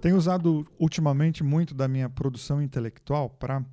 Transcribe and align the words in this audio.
Tenho 0.00 0.16
usado 0.16 0.66
ultimamente 0.78 1.42
muito 1.42 1.74
da 1.74 1.88
minha 1.88 2.08
produção 2.08 2.62
intelectual 2.62 3.30
para 3.30 3.64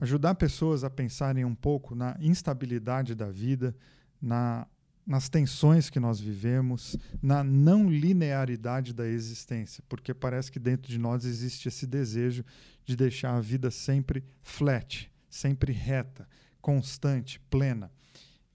ajudar 0.00 0.34
pessoas 0.36 0.84
a 0.84 0.90
pensarem 0.90 1.44
um 1.44 1.54
pouco 1.54 1.94
na 1.94 2.16
instabilidade 2.20 3.14
da 3.14 3.30
vida, 3.30 3.74
na, 4.22 4.66
nas 5.06 5.28
tensões 5.28 5.90
que 5.90 5.98
nós 5.98 6.20
vivemos, 6.20 6.96
na 7.20 7.42
não 7.42 7.90
linearidade 7.90 8.92
da 8.92 9.06
existência, 9.06 9.82
porque 9.88 10.14
parece 10.14 10.52
que 10.52 10.58
dentro 10.58 10.90
de 10.90 10.98
nós 10.98 11.24
existe 11.24 11.68
esse 11.68 11.86
desejo 11.86 12.44
de 12.84 12.96
deixar 12.96 13.34
a 13.36 13.40
vida 13.40 13.70
sempre 13.70 14.24
flat, 14.42 15.10
sempre 15.28 15.72
reta, 15.72 16.28
constante, 16.60 17.40
plena. 17.50 17.90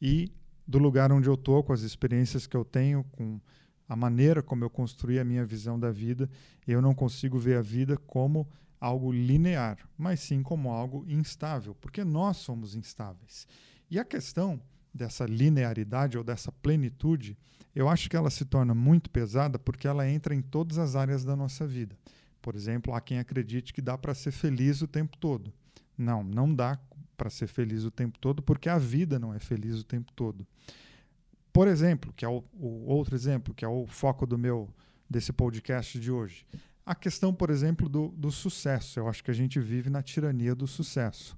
E 0.02 0.31
do 0.66 0.77
lugar 0.77 1.12
onde 1.12 1.27
eu 1.27 1.34
estou, 1.34 1.63
com 1.63 1.73
as 1.73 1.81
experiências 1.81 2.48
que 2.48 2.55
eu 2.55 2.63
tenho, 2.63 3.04
com 3.12 3.40
a 3.93 3.95
maneira 3.95 4.41
como 4.41 4.63
eu 4.63 4.71
construí 4.71 5.20
a 5.20 5.23
minha 5.23 5.45
visão 5.45 5.79
da 5.79 5.91
vida, 5.91 6.27
eu 6.67 6.81
não 6.81 6.95
consigo 6.95 7.38
ver 7.38 7.57
a 7.57 7.61
vida 7.61 7.95
como 7.95 8.49
algo 8.81 9.11
linear, 9.11 9.77
mas 9.95 10.19
sim 10.19 10.41
como 10.41 10.71
algo 10.71 11.05
instável, 11.07 11.75
porque 11.75 12.03
nós 12.03 12.38
somos 12.38 12.73
instáveis. 12.73 13.47
E 13.91 13.99
a 13.99 14.03
questão 14.03 14.59
dessa 14.91 15.25
linearidade 15.25 16.17
ou 16.17 16.23
dessa 16.23 16.52
plenitude, 16.52 17.38
eu 17.75 17.88
acho 17.88 18.09
que 18.09 18.16
ela 18.16 18.31
se 18.31 18.45
torna 18.45 18.73
muito 18.73 19.11
pesada 19.11 19.59
porque 19.59 19.88
ela 19.88 20.09
entra 20.09 20.33
em 20.33 20.41
todas 20.41 20.80
as 20.80 20.95
áreas 20.95 21.23
da 21.23 21.35
nossa 21.35 21.67
vida. 21.67 21.95
Por 22.41 22.55
exemplo, 22.55 22.95
há 22.95 22.99
quem 22.99 23.19
acredite 23.19 23.71
que 23.71 23.81
dá 23.81 23.95
para 23.95 24.16
ser 24.16 24.31
feliz 24.31 24.81
o 24.81 24.88
tempo 24.88 25.16
todo. 25.17 25.53
Não, 25.95 26.23
não 26.23 26.52
dá 26.52 26.80
para 27.16 27.30
ser 27.30 27.45
feliz 27.45 27.83
o 27.83 27.91
tempo 27.91 28.17
todo 28.17 28.41
porque 28.41 28.69
a 28.69 28.80
vida 28.80 29.19
não 29.19 29.35
é 29.35 29.39
feliz 29.39 29.80
o 29.80 29.83
tempo 29.83 30.11
todo. 30.13 30.47
Por 31.53 31.67
exemplo, 31.67 32.12
que 32.13 32.25
é 32.25 32.27
o, 32.27 32.43
o 32.52 32.85
outro 32.88 33.16
exemplo, 33.16 33.53
que 33.53 33.63
é 33.63 33.67
o 33.67 33.85
foco 33.85 34.25
do 34.25 34.39
meu 34.39 34.67
desse 35.08 35.31
podcast 35.31 36.00
de 36.00 36.11
hoje. 36.11 36.47
A 36.83 36.95
questão, 36.95 37.31
por 37.31 37.52
exemplo, 37.52 37.88
do, 37.88 38.09
do 38.09 38.31
sucesso. 38.31 39.00
Eu 39.00 39.08
acho 39.08 39.23
que 39.23 39.30
a 39.30 39.33
gente 39.33 39.59
vive 39.59 39.88
na 39.88 40.02
tirania 40.02 40.55
do 40.55 40.66
sucesso. 40.66 41.38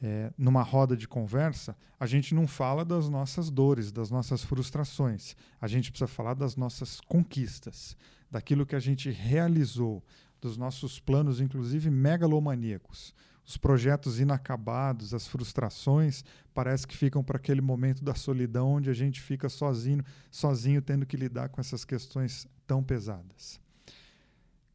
É, 0.00 0.30
numa 0.36 0.62
roda 0.62 0.94
de 0.94 1.08
conversa, 1.08 1.74
a 1.98 2.06
gente 2.06 2.34
não 2.34 2.46
fala 2.46 2.84
das 2.84 3.08
nossas 3.08 3.50
dores, 3.50 3.90
das 3.90 4.10
nossas 4.10 4.44
frustrações. 4.44 5.34
A 5.58 5.66
gente 5.66 5.90
precisa 5.90 6.06
falar 6.06 6.34
das 6.34 6.54
nossas 6.54 7.00
conquistas, 7.00 7.96
daquilo 8.30 8.66
que 8.66 8.76
a 8.76 8.80
gente 8.80 9.10
realizou, 9.10 10.04
dos 10.40 10.56
nossos 10.56 11.00
planos, 11.00 11.40
inclusive 11.40 11.90
megalomaníacos 11.90 13.12
os 13.48 13.56
projetos 13.56 14.20
inacabados, 14.20 15.14
as 15.14 15.26
frustrações, 15.26 16.22
parece 16.52 16.86
que 16.86 16.94
ficam 16.94 17.24
para 17.24 17.38
aquele 17.38 17.62
momento 17.62 18.04
da 18.04 18.14
solidão 18.14 18.72
onde 18.72 18.90
a 18.90 18.92
gente 18.92 19.22
fica 19.22 19.48
sozinho, 19.48 20.04
sozinho 20.30 20.82
tendo 20.82 21.06
que 21.06 21.16
lidar 21.16 21.48
com 21.48 21.58
essas 21.58 21.82
questões 21.82 22.46
tão 22.66 22.84
pesadas. 22.84 23.58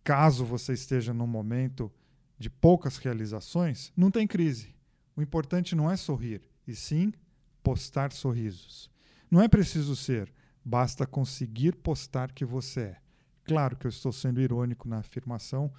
Caso 0.04 0.44
você 0.44 0.74
esteja 0.74 1.14
num 1.14 1.28
momento 1.28 1.92
de 2.40 2.50
poucas 2.50 2.98
realizações, 2.98 3.94
não 3.96 4.10
tem 4.10 4.26
crise. 4.26 4.74
O 5.16 5.22
importante 5.22 5.76
não 5.76 5.92
é 5.92 5.96
sorrir, 5.96 6.42
e 6.68 6.76
sim 6.76 7.14
postar 7.62 8.12
sorrisos. 8.12 8.90
Não 9.30 9.40
é 9.40 9.48
preciso 9.48 9.96
ser, 9.96 10.34
basta 10.66 11.06
conseguir 11.06 11.76
postar 11.76 12.32
que 12.32 12.44
você 12.44 12.82
é. 12.82 12.98
Claro 13.44 13.78
que 13.78 13.86
eu 13.86 13.90
estou 13.90 14.12
sendo 14.12 14.42
irônico 14.42 14.90
na 14.90 14.98
afirmação, 14.98 15.72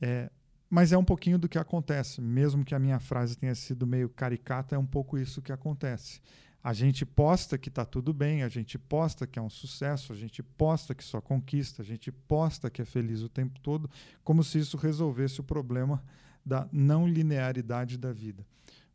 é, 0.00 0.30
mas 0.70 0.92
é 0.92 0.96
um 0.96 1.04
pouquinho 1.04 1.36
do 1.36 1.48
que 1.48 1.58
acontece, 1.58 2.20
mesmo 2.20 2.64
que 2.64 2.76
a 2.76 2.78
minha 2.78 3.00
frase 3.00 3.36
tenha 3.36 3.56
sido 3.56 3.84
meio 3.84 4.08
caricata, 4.08 4.76
é 4.76 4.78
um 4.78 4.86
pouco 4.86 5.18
isso 5.18 5.42
que 5.42 5.50
acontece. 5.50 6.20
A 6.62 6.72
gente 6.72 7.04
posta 7.04 7.58
que 7.58 7.68
está 7.68 7.84
tudo 7.84 8.12
bem, 8.12 8.44
a 8.44 8.48
gente 8.48 8.78
posta 8.78 9.26
que 9.26 9.38
é 9.38 9.42
um 9.42 9.50
sucesso, 9.50 10.12
a 10.12 10.16
gente 10.16 10.42
posta 10.42 10.94
que 10.94 11.02
só 11.02 11.20
conquista, 11.20 11.82
a 11.82 11.84
gente 11.84 12.12
posta 12.12 12.70
que 12.70 12.80
é 12.80 12.84
feliz 12.84 13.20
o 13.22 13.28
tempo 13.28 13.58
todo, 13.60 13.90
como 14.22 14.44
se 14.44 14.58
isso 14.58 14.76
resolvesse 14.76 15.40
o 15.40 15.44
problema 15.44 16.04
da 16.46 16.68
não 16.70 17.08
linearidade 17.08 17.98
da 17.98 18.12
vida. 18.12 18.46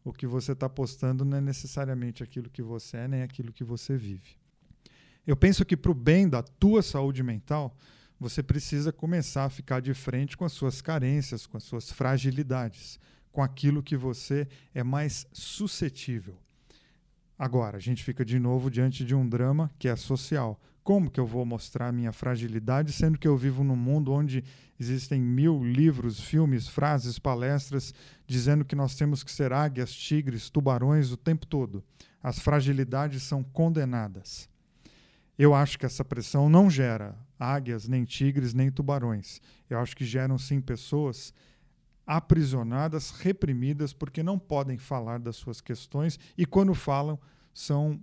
O 0.03 0.13
que 0.13 0.27
você 0.27 0.53
está 0.53 0.69
postando 0.69 1.25
não 1.25 1.38
é 1.38 1.41
necessariamente 1.41 2.23
aquilo 2.23 2.50
que 2.50 2.61
você 2.61 2.97
é, 2.97 3.07
nem 3.07 3.21
aquilo 3.23 3.51
que 3.51 3.63
você 3.63 3.97
vive. 3.97 4.38
Eu 5.27 5.35
penso 5.35 5.66
que 5.66 5.75
para 5.75 5.91
o 5.91 5.95
bem 5.95 6.29
da 6.29 6.44
tua 6.44 6.83
saúde 6.83 7.23
mental, 7.23 7.75
você 8.19 8.41
precisa 8.41 8.91
começar 8.91 9.45
a 9.45 9.49
ficar 9.49 9.81
de 9.81 9.93
frente 9.93 10.37
com 10.37 10.45
as 10.45 10.53
suas 10.53 10.81
carências, 10.81 11.45
com 11.45 11.57
as 11.57 11.63
suas 11.63 11.91
fragilidades, 11.91 12.99
com 13.31 13.43
aquilo 13.43 13.83
que 13.83 13.97
você 13.97 14.47
é 14.73 14.83
mais 14.83 15.27
suscetível. 15.33 16.37
Agora, 17.37 17.77
a 17.77 17.81
gente 17.81 18.03
fica 18.03 18.23
de 18.23 18.39
novo 18.39 18.71
diante 18.71 19.03
de 19.03 19.13
um 19.13 19.27
drama 19.27 19.69
que 19.77 19.89
é 19.89 19.95
social. 19.95 20.59
Como 20.83 21.09
que 21.09 21.19
eu 21.19 21.25
vou 21.25 21.45
mostrar 21.45 21.91
minha 21.91 22.13
fragilidade, 22.13 22.93
sendo 22.93 23.17
que 23.17 23.27
eu 23.27 23.35
vivo 23.35 23.63
num 23.63 23.75
mundo 23.75 24.13
onde 24.13 24.43
existem 24.79 25.19
mil 25.19 25.61
livros, 25.63 26.19
filmes, 26.19 26.67
frases, 26.67 27.19
palestras 27.19 27.93
dizendo 28.25 28.63
que 28.63 28.75
nós 28.75 28.95
temos 28.95 29.23
que 29.23 29.31
ser 29.31 29.51
águias, 29.51 29.93
tigres, 29.93 30.49
tubarões 30.49 31.11
o 31.11 31.17
tempo 31.17 31.45
todo? 31.45 31.83
As 32.23 32.39
fragilidades 32.39 33.23
são 33.23 33.43
condenadas. 33.43 34.47
Eu 35.37 35.53
acho 35.53 35.77
que 35.77 35.85
essa 35.85 36.05
pressão 36.05 36.49
não 36.49 36.69
gera 36.69 37.17
águias, 37.40 37.88
nem 37.88 38.03
tigres, 38.03 38.53
nem 38.53 38.72
tubarões. 38.72 39.41
Eu 39.69 39.79
acho 39.79 39.96
que 39.96 40.06
geram 40.06 40.38
sim 40.38 40.62
pessoas 40.62 41.34
aprisionadas, 42.06 43.12
reprimidas, 43.12 43.94
porque 43.94 44.22
não 44.22 44.38
podem 44.38 44.78
falar 44.78 45.19
das 45.19 45.35
suas 45.35 45.59
questões 45.59 46.19
e 46.38 46.45
quando 46.45 46.74
falam 46.74 47.19
são 47.53 48.00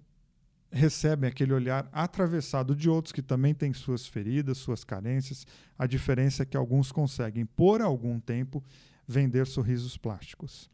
recebem 0.72 1.28
aquele 1.28 1.52
olhar 1.52 1.88
atravessado 1.92 2.74
de 2.74 2.88
outros 2.88 3.12
que 3.12 3.20
também 3.20 3.52
têm 3.52 3.74
suas 3.74 4.06
feridas, 4.06 4.56
suas 4.56 4.82
carências. 4.82 5.46
A 5.78 5.86
diferença 5.86 6.42
é 6.42 6.46
que 6.46 6.56
alguns 6.56 6.90
conseguem 6.90 7.44
por 7.44 7.82
algum 7.82 8.18
tempo 8.18 8.64
vender 9.06 9.46
sorrisos 9.46 9.98
plásticos. 9.98 10.70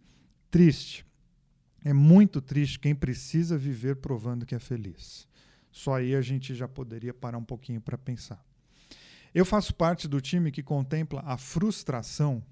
Triste. 0.50 1.04
É 1.84 1.92
muito 1.92 2.40
triste 2.40 2.78
quem 2.78 2.94
precisa 2.94 3.58
viver 3.58 3.96
provando 3.96 4.46
que 4.46 4.54
é 4.54 4.58
feliz. 4.58 5.26
Só 5.70 5.96
aí 5.96 6.14
a 6.14 6.20
gente 6.20 6.54
já 6.54 6.68
poderia 6.68 7.12
parar 7.12 7.38
um 7.38 7.44
pouquinho 7.44 7.80
para 7.80 7.98
pensar. 7.98 8.44
Eu 9.34 9.44
faço 9.44 9.74
parte 9.74 10.08
do 10.08 10.20
time 10.20 10.50
que 10.50 10.62
contempla 10.62 11.22
a 11.26 11.36
frustração, 11.36 12.42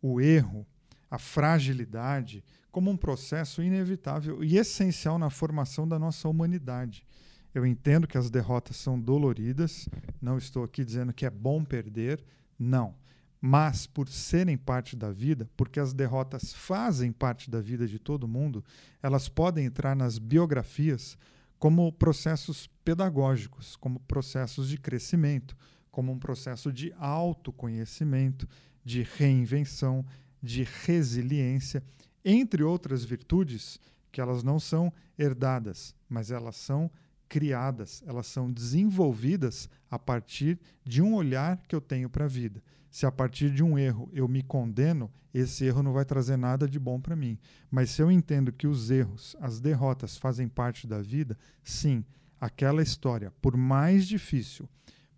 o 0.00 0.20
erro, 0.20 0.66
a 1.10 1.18
fragilidade 1.18 2.44
como 2.70 2.90
um 2.90 2.96
processo 2.96 3.62
inevitável 3.62 4.42
e 4.42 4.56
essencial 4.56 5.18
na 5.18 5.28
formação 5.28 5.86
da 5.86 5.98
nossa 5.98 6.28
humanidade. 6.28 7.06
Eu 7.54 7.66
entendo 7.66 8.08
que 8.08 8.16
as 8.16 8.30
derrotas 8.30 8.78
são 8.78 8.98
doloridas, 8.98 9.88
não 10.20 10.38
estou 10.38 10.64
aqui 10.64 10.82
dizendo 10.82 11.12
que 11.12 11.26
é 11.26 11.30
bom 11.30 11.62
perder, 11.62 12.24
não. 12.58 12.94
Mas 13.38 13.86
por 13.86 14.08
serem 14.08 14.56
parte 14.56 14.96
da 14.96 15.10
vida, 15.10 15.50
porque 15.56 15.78
as 15.78 15.92
derrotas 15.92 16.54
fazem 16.54 17.12
parte 17.12 17.50
da 17.50 17.60
vida 17.60 17.86
de 17.86 17.98
todo 17.98 18.26
mundo, 18.26 18.64
elas 19.02 19.28
podem 19.28 19.66
entrar 19.66 19.94
nas 19.94 20.18
biografias 20.18 21.18
como 21.58 21.92
processos 21.92 22.68
pedagógicos, 22.82 23.76
como 23.76 24.00
processos 24.00 24.68
de 24.68 24.78
crescimento, 24.78 25.56
como 25.92 26.10
um 26.10 26.18
processo 26.18 26.72
de 26.72 26.92
autoconhecimento, 26.98 28.48
de 28.84 29.02
reinvenção, 29.02 30.04
de 30.42 30.64
resiliência, 30.64 31.84
entre 32.24 32.64
outras 32.64 33.04
virtudes 33.04 33.78
que 34.10 34.20
elas 34.20 34.42
não 34.42 34.58
são 34.58 34.92
herdadas, 35.16 35.94
mas 36.08 36.30
elas 36.30 36.56
são 36.56 36.90
criadas, 37.28 38.02
elas 38.06 38.26
são 38.26 38.50
desenvolvidas 38.52 39.68
a 39.90 39.98
partir 39.98 40.58
de 40.84 41.00
um 41.00 41.14
olhar 41.14 41.62
que 41.68 41.74
eu 41.74 41.80
tenho 41.80 42.10
para 42.10 42.24
a 42.24 42.28
vida. 42.28 42.62
Se 42.90 43.06
a 43.06 43.12
partir 43.12 43.50
de 43.50 43.62
um 43.62 43.78
erro 43.78 44.10
eu 44.12 44.28
me 44.28 44.42
condeno, 44.42 45.10
esse 45.32 45.64
erro 45.64 45.82
não 45.82 45.94
vai 45.94 46.04
trazer 46.04 46.36
nada 46.36 46.68
de 46.68 46.78
bom 46.78 47.00
para 47.00 47.16
mim. 47.16 47.38
Mas 47.70 47.90
se 47.90 48.02
eu 48.02 48.10
entendo 48.10 48.52
que 48.52 48.66
os 48.66 48.90
erros, 48.90 49.34
as 49.40 49.60
derrotas 49.60 50.18
fazem 50.18 50.46
parte 50.46 50.86
da 50.86 51.00
vida, 51.00 51.38
sim, 51.64 52.04
aquela 52.38 52.82
história, 52.82 53.32
por 53.40 53.56
mais 53.56 54.06
difícil, 54.06 54.68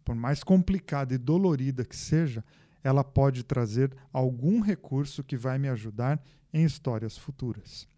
por 0.05 0.15
mais 0.15 0.45
complicada 0.45 1.15
e 1.15 1.19
dolorida 1.19 1.85
que 1.85 1.97
seja, 1.97 2.45
ela 2.83 3.03
pode 3.03 3.43
trazer 3.43 3.97
algum 4.12 4.61
recurso 4.61 5.25
que 5.25 5.37
vai 5.37 5.59
me 5.59 5.69
ajudar 5.69 6.23
em 6.53 6.65
histórias 6.65 7.17
futuras. 7.17 7.89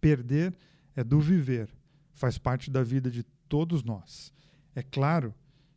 Perder 0.00 0.56
é 0.94 1.02
do 1.02 1.20
viver, 1.20 1.68
faz 2.14 2.38
parte 2.38 2.70
da 2.70 2.82
vida 2.82 3.10
de 3.10 3.24
todos 3.48 3.82
nós. 3.82 4.32
É 4.74 4.82
claro 4.82 5.34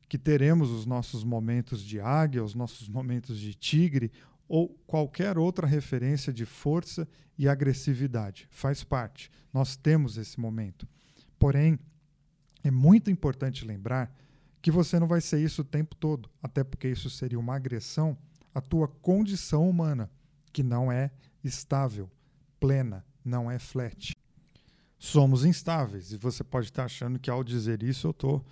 que 0.07 0.17
teremos 0.17 0.69
os 0.69 0.85
nossos 0.85 1.23
momentos 1.23 1.81
de 1.83 1.99
águia, 1.99 2.43
os 2.43 2.53
nossos 2.53 2.87
momentos 2.87 3.39
de 3.39 3.53
tigre 3.55 4.11
ou 4.47 4.69
qualquer 4.85 5.37
outra 5.37 5.65
referência 5.65 6.31
de 6.33 6.45
força 6.45 7.07
e 7.37 7.47
agressividade. 7.47 8.47
Faz 8.51 8.83
parte. 8.83 9.31
Nós 9.53 9.75
temos 9.75 10.17
esse 10.17 10.39
momento. 10.39 10.87
Porém, 11.39 11.79
é 12.63 12.69
muito 12.69 13.09
importante 13.09 13.65
lembrar 13.65 14.13
que 14.61 14.71
você 14.71 14.99
não 14.99 15.07
vai 15.07 15.21
ser 15.21 15.39
isso 15.43 15.61
o 15.61 15.65
tempo 15.65 15.95
todo, 15.95 16.29
até 16.41 16.63
porque 16.63 16.87
isso 16.87 17.09
seria 17.09 17.39
uma 17.39 17.55
agressão 17.55 18.17
à 18.53 18.61
tua 18.61 18.87
condição 18.87 19.67
humana, 19.69 20.09
que 20.53 20.61
não 20.61 20.91
é 20.91 21.11
estável, 21.43 22.09
plena, 22.59 23.03
não 23.23 23.49
é 23.49 23.57
flat. 23.57 24.15
Somos 24.99 25.45
instáveis 25.45 26.11
e 26.11 26.17
você 26.17 26.43
pode 26.43 26.67
estar 26.67 26.85
achando 26.85 27.17
que 27.17 27.29
ao 27.29 27.43
dizer 27.43 27.81
isso 27.81 28.07
eu 28.07 28.11
estou 28.11 28.45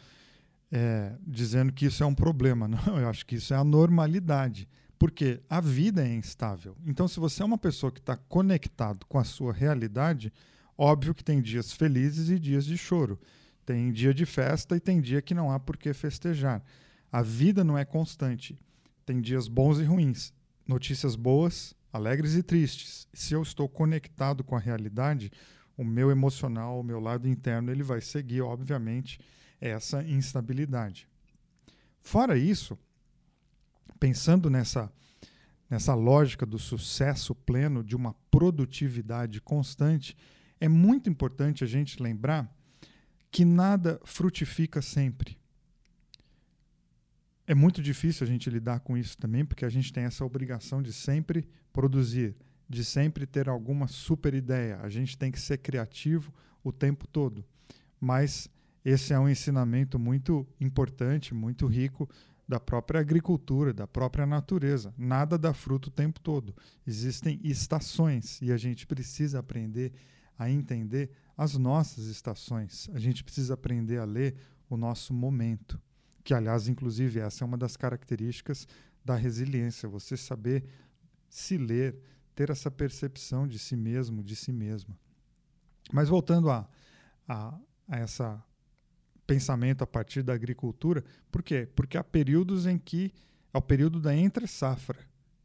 é, 0.72 1.16
dizendo 1.26 1.72
que 1.72 1.86
isso 1.86 2.04
é 2.04 2.06
um 2.06 2.16
problema. 2.16 2.68
Não, 2.68 2.98
eu 2.98 3.08
acho 3.08 3.26
que 3.26 3.36
isso 3.36 3.54
é 3.54 3.58
a 3.58 3.64
normalidade. 3.64 4.68
Porque 4.98 5.40
a 5.50 5.62
vida 5.62 6.06
é 6.06 6.14
instável. 6.14 6.76
Então, 6.86 7.08
se 7.08 7.20
você 7.20 7.42
é 7.42 7.46
uma 7.46 7.58
pessoa 7.58 7.92
que 7.92 8.00
está 8.00 8.18
conectado 8.18 9.06
com 9.06 9.18
a 9.18 9.24
sua 9.24 9.54
realidade, 9.54 10.34
óbvio 10.78 11.16
que 11.16 11.24
tem 11.24 11.42
dias 11.42 11.72
felizes 11.72 12.30
e 12.30 12.38
dias 12.38 12.66
de 12.66 12.78
choro. 12.78 13.18
Tem 13.70 13.92
dia 13.92 14.16
de 14.16 14.26
festa 14.26 14.76
e 14.76 14.80
tem 14.80 15.00
dia 15.00 15.22
que 15.22 15.36
não 15.36 15.52
há 15.52 15.60
por 15.60 15.78
que 15.78 15.94
festejar. 15.94 16.64
A 17.12 17.22
vida 17.22 17.64
não 17.64 17.78
é 17.78 17.86
constante. 17.86 18.60
Tem 19.06 19.22
dias 19.22 19.48
bons 19.48 19.80
e 19.80 19.84
ruins, 19.84 20.34
notícias 20.68 21.16
boas, 21.16 21.76
alegres 21.94 22.34
e 22.34 22.42
tristes. 22.42 23.08
Se 23.14 23.36
eu 23.36 23.44
estou 23.44 23.70
conectado 23.70 24.44
com 24.44 24.56
a 24.56 24.60
realidade, 24.60 25.32
o 25.78 25.84
meu 25.84 26.10
emocional, 26.10 26.80
o 26.80 26.84
meu 26.84 27.00
lado 27.00 27.30
interno, 27.30 27.72
ele 27.72 27.84
vai 27.84 28.02
seguir, 28.02 28.42
obviamente, 28.42 29.20
essa 29.62 30.02
instabilidade. 30.02 31.08
Fora 32.02 32.36
isso, 32.40 32.76
pensando 34.00 34.50
nessa 34.50 34.92
nessa 35.70 35.94
lógica 35.94 36.44
do 36.44 36.58
sucesso 36.58 37.36
pleno, 37.36 37.84
de 37.84 37.96
uma 37.96 38.16
produtividade 38.32 39.40
constante, 39.40 40.18
é 40.60 40.68
muito 40.68 41.08
importante 41.08 41.64
a 41.64 41.68
gente 41.68 42.02
lembrar 42.02 42.52
que 43.32 43.46
nada 43.46 44.00
frutifica 44.04 44.82
sempre. 44.82 45.38
É 47.46 47.56
muito 47.56 47.82
difícil 47.82 48.26
a 48.26 48.30
gente 48.30 48.50
lidar 48.50 48.80
com 48.82 48.96
isso 48.96 49.18
também, 49.18 49.44
porque 49.44 49.66
a 49.66 49.70
gente 49.70 49.92
tem 49.92 50.04
essa 50.04 50.24
obrigação 50.24 50.82
de 50.82 50.94
sempre 50.94 51.48
produzir, 51.74 52.36
de 52.70 52.86
sempre 52.86 53.26
ter 53.26 53.50
alguma 53.50 53.88
super 53.88 54.34
ideia. 54.34 54.80
A 54.82 54.90
gente 54.90 55.18
tem 55.18 55.32
que 55.32 55.40
ser 55.40 55.58
criativo 55.58 56.32
o 56.64 56.72
tempo 56.72 57.08
todo. 57.08 57.44
Mas 58.00 58.50
esse 58.86 59.14
é 59.14 59.20
um 59.20 59.28
ensinamento 59.28 59.98
muito 59.98 60.48
importante, 60.60 61.34
muito 61.34 61.66
rico 61.66 62.08
da 62.48 62.60
própria 62.60 63.00
agricultura, 63.00 63.74
da 63.74 63.88
própria 63.88 64.26
natureza. 64.26 64.94
Nada 64.98 65.38
dá 65.38 65.54
fruto 65.54 65.90
o 65.90 65.92
tempo 65.92 66.20
todo. 66.20 66.56
Existem 66.86 67.40
estações 67.44 68.42
e 68.42 68.52
a 68.52 68.58
gente 68.58 68.88
precisa 68.88 69.40
aprender 69.40 69.92
a 69.92 69.94
entender 70.48 71.10
as 71.36 71.56
nossas 71.56 72.06
estações. 72.06 72.88
A 72.94 73.00
gente 73.00 73.24
precisa 73.24 73.56
aprender 73.56 73.98
a 73.98 74.06
ler 74.06 74.36
o 74.70 74.78
nosso 74.78 75.12
momento, 75.12 75.82
que 76.24 76.36
aliás, 76.36 76.68
inclusive, 76.68 77.20
essa 77.20 77.44
é 77.44 77.46
uma 77.48 77.58
das 77.58 77.76
características 77.76 78.68
da 79.04 79.16
resiliência, 79.16 79.90
você 79.90 80.16
saber 80.16 80.66
se 81.28 81.58
ler, 81.58 82.00
ter 82.36 82.52
essa 82.52 82.70
percepção 82.70 83.48
de 83.48 83.58
si 83.58 83.76
mesmo, 83.76 84.24
de 84.24 84.36
si 84.36 84.52
mesma. 84.52 84.96
Mas 85.92 86.08
voltando 86.08 86.52
a, 86.52 86.70
a, 87.28 87.60
a 87.88 87.98
essa 87.98 88.44
pensamento 89.30 89.84
a 89.84 89.88
partir 89.88 90.24
da 90.24 90.34
agricultura. 90.34 91.04
Por 91.32 91.44
quê? 91.44 91.70
Porque 91.76 92.00
há 92.00 92.04
períodos 92.04 92.66
em 92.66 92.80
que 92.80 93.14
é 93.54 93.58
o 93.60 93.62
período 93.62 94.02
da 94.02 94.16
entre-safra, 94.16 94.98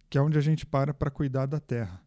que 0.09 0.17
é 0.17 0.23
onde 0.23 0.39
a 0.39 0.41
gente 0.41 0.65
para 0.65 0.95
para 0.95 1.11
cuidar 1.11 1.45
da 1.45 1.61
terra. 1.61 2.03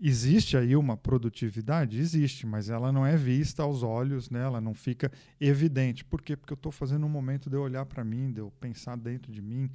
Existe 0.00 0.56
aí 0.56 0.76
uma 0.76 0.96
produtividade? 0.96 1.98
Existe, 1.98 2.46
mas 2.46 2.70
ela 2.70 2.92
não 2.92 3.04
é 3.04 3.16
vista 3.16 3.62
aos 3.62 3.82
olhos, 3.82 4.30
né? 4.30 4.40
ela 4.40 4.60
não 4.60 4.72
fica 4.72 5.10
evidente. 5.40 6.04
Por 6.04 6.22
quê? 6.22 6.36
Porque 6.36 6.52
eu 6.52 6.56
estou 6.56 6.70
fazendo 6.70 7.04
um 7.04 7.08
momento 7.08 7.50
de 7.50 7.56
eu 7.56 7.62
olhar 7.62 7.84
para 7.84 8.04
mim, 8.04 8.30
de 8.32 8.40
eu 8.40 8.50
pensar 8.60 8.96
dentro 8.96 9.32
de 9.32 9.42
mim, 9.42 9.68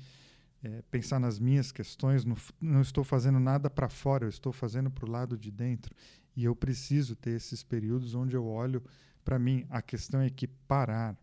é, 0.63 0.81
pensar 0.89 1.19
nas 1.19 1.39
minhas 1.39 1.71
questões. 1.71 2.23
Não, 2.23 2.37
não 2.61 2.81
estou 2.81 3.03
fazendo 3.03 3.39
nada 3.39 3.69
para 3.69 3.89
fora, 3.89 4.25
eu 4.25 4.29
estou 4.29 4.53
fazendo 4.53 4.89
para 4.89 5.05
o 5.05 5.11
lado 5.11 5.37
de 5.37 5.51
dentro. 5.51 5.93
E 6.35 6.45
eu 6.45 6.55
preciso 6.55 7.15
ter 7.15 7.31
esses 7.31 7.61
períodos 7.61 8.15
onde 8.15 8.35
eu 8.35 8.45
olho 8.45 8.81
para 9.23 9.39
mim, 9.39 9.65
a 9.69 9.81
questão 9.81 10.21
é 10.21 10.29
que 10.29 10.47
parar, 10.47 11.15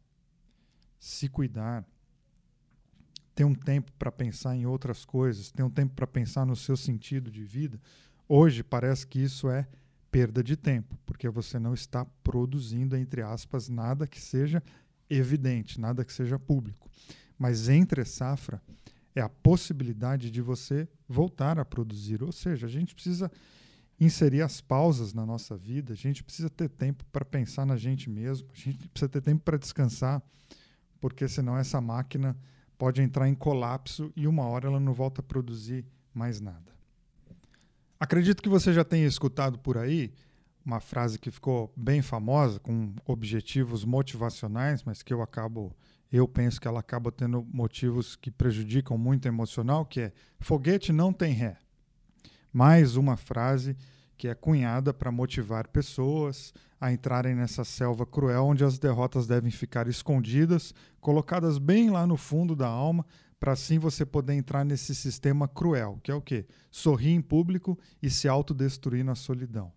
se 0.98 1.28
cuidar, 1.28 1.84
ter 3.34 3.44
um 3.44 3.54
tempo 3.54 3.92
para 3.98 4.10
pensar 4.10 4.56
em 4.56 4.66
outras 4.66 5.04
coisas, 5.04 5.50
ter 5.50 5.62
um 5.62 5.70
tempo 5.70 5.94
para 5.94 6.06
pensar 6.06 6.46
no 6.46 6.56
seu 6.56 6.76
sentido 6.76 7.30
de 7.30 7.44
vida, 7.44 7.80
hoje 8.30 8.62
parece 8.62 9.04
que 9.04 9.18
isso 9.18 9.50
é 9.50 9.66
perda 10.08 10.42
de 10.42 10.56
tempo, 10.56 10.96
porque 11.04 11.28
você 11.28 11.58
não 11.58 11.74
está 11.74 12.04
produzindo, 12.22 12.96
entre 12.96 13.22
aspas, 13.22 13.68
nada 13.68 14.06
que 14.06 14.20
seja 14.20 14.62
evidente, 15.08 15.80
nada 15.80 16.04
que 16.04 16.12
seja 16.12 16.38
público. 16.38 16.88
Mas 17.36 17.68
entre 17.68 18.04
safra 18.04 18.62
é 19.16 19.20
a 19.20 19.28
possibilidade 19.28 20.30
de 20.30 20.40
você 20.40 20.88
voltar 21.08 21.58
a 21.58 21.64
produzir, 21.64 22.22
ou 22.22 22.30
seja, 22.30 22.66
a 22.66 22.70
gente 22.70 22.94
precisa 22.94 23.30
inserir 23.98 24.42
as 24.42 24.60
pausas 24.60 25.12
na 25.12 25.26
nossa 25.26 25.56
vida, 25.56 25.92
a 25.92 25.96
gente 25.96 26.22
precisa 26.22 26.48
ter 26.48 26.68
tempo 26.68 27.04
para 27.12 27.24
pensar 27.24 27.66
na 27.66 27.76
gente 27.76 28.08
mesmo, 28.08 28.48
a 28.52 28.56
gente 28.56 28.88
precisa 28.88 29.08
ter 29.08 29.20
tempo 29.20 29.42
para 29.42 29.58
descansar, 29.58 30.22
porque 31.00 31.26
senão 31.26 31.58
essa 31.58 31.80
máquina 31.80 32.36
pode 32.78 33.02
entrar 33.02 33.28
em 33.28 33.34
colapso 33.34 34.12
e 34.14 34.26
uma 34.26 34.44
hora 34.44 34.68
ela 34.68 34.80
não 34.80 34.94
volta 34.94 35.20
a 35.20 35.24
produzir 35.24 35.84
mais 36.14 36.40
nada. 36.40 36.79
Acredito 38.00 38.42
que 38.42 38.48
você 38.48 38.72
já 38.72 38.82
tenha 38.82 39.06
escutado 39.06 39.58
por 39.58 39.76
aí 39.76 40.10
uma 40.64 40.80
frase 40.80 41.18
que 41.18 41.30
ficou 41.30 41.70
bem 41.76 42.00
famosa, 42.00 42.58
com 42.58 42.94
objetivos 43.04 43.84
motivacionais, 43.84 44.82
mas 44.82 45.02
que 45.02 45.12
eu 45.12 45.20
acabo, 45.20 45.76
eu 46.10 46.26
penso 46.26 46.58
que 46.58 46.66
ela 46.66 46.80
acaba 46.80 47.12
tendo 47.12 47.46
motivos 47.52 48.16
que 48.16 48.30
prejudicam 48.30 48.96
muito 48.96 49.26
o 49.26 49.28
emocional, 49.28 49.84
que 49.84 50.00
é 50.00 50.12
foguete 50.38 50.94
não 50.94 51.12
tem 51.12 51.34
ré. 51.34 51.58
Mais 52.50 52.96
uma 52.96 53.18
frase 53.18 53.76
que 54.16 54.28
é 54.28 54.34
cunhada 54.34 54.94
para 54.94 55.12
motivar 55.12 55.68
pessoas 55.68 56.54
a 56.80 56.90
entrarem 56.90 57.34
nessa 57.34 57.64
selva 57.64 58.06
cruel 58.06 58.46
onde 58.46 58.64
as 58.64 58.78
derrotas 58.78 59.26
devem 59.26 59.50
ficar 59.50 59.86
escondidas, 59.88 60.74
colocadas 61.02 61.58
bem 61.58 61.90
lá 61.90 62.06
no 62.06 62.16
fundo 62.16 62.56
da 62.56 62.66
alma, 62.66 63.04
para 63.40 63.52
assim 63.52 63.78
você 63.78 64.06
poder 64.06 64.34
entrar 64.34 64.64
nesse 64.64 64.94
sistema 64.94 65.48
cruel, 65.48 65.98
que 66.02 66.12
é 66.12 66.14
o 66.14 66.20
quê? 66.20 66.46
Sorrir 66.70 67.10
em 67.10 67.20
público 67.20 67.76
e 68.00 68.08
se 68.08 68.28
autodestruir 68.28 69.04
na 69.04 69.16
solidão. 69.16 69.72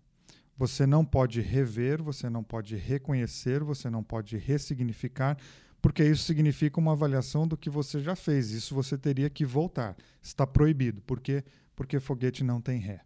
Você 0.56 0.86
não 0.86 1.04
pode 1.04 1.40
rever, 1.40 2.00
você 2.00 2.30
não 2.30 2.44
pode 2.44 2.76
reconhecer, 2.76 3.64
você 3.64 3.90
não 3.90 4.04
pode 4.04 4.36
ressignificar, 4.36 5.36
porque 5.82 6.04
isso 6.04 6.24
significa 6.24 6.78
uma 6.78 6.92
avaliação 6.92 7.48
do 7.48 7.56
que 7.56 7.68
você 7.68 8.00
já 8.00 8.14
fez. 8.14 8.50
Isso 8.52 8.74
você 8.74 8.96
teria 8.96 9.28
que 9.28 9.44
voltar. 9.44 9.96
Está 10.22 10.46
proibido. 10.46 11.02
Por 11.02 11.20
quê? 11.20 11.42
porque 11.74 12.00
foguete 12.00 12.44
não 12.44 12.60
tem 12.60 12.78
ré. 12.78 13.00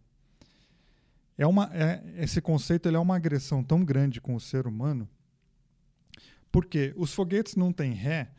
É 1.37 1.47
uma, 1.47 1.69
é, 1.73 2.03
esse 2.17 2.41
conceito 2.41 2.89
é 2.89 2.99
uma 2.99 3.15
agressão 3.15 3.63
tão 3.63 3.83
grande 3.83 4.19
com 4.19 4.35
o 4.35 4.39
ser 4.39 4.67
humano, 4.67 5.07
porque 6.51 6.93
os 6.97 7.13
foguetes 7.13 7.55
não 7.55 7.71
têm 7.71 7.93
ré 7.93 8.31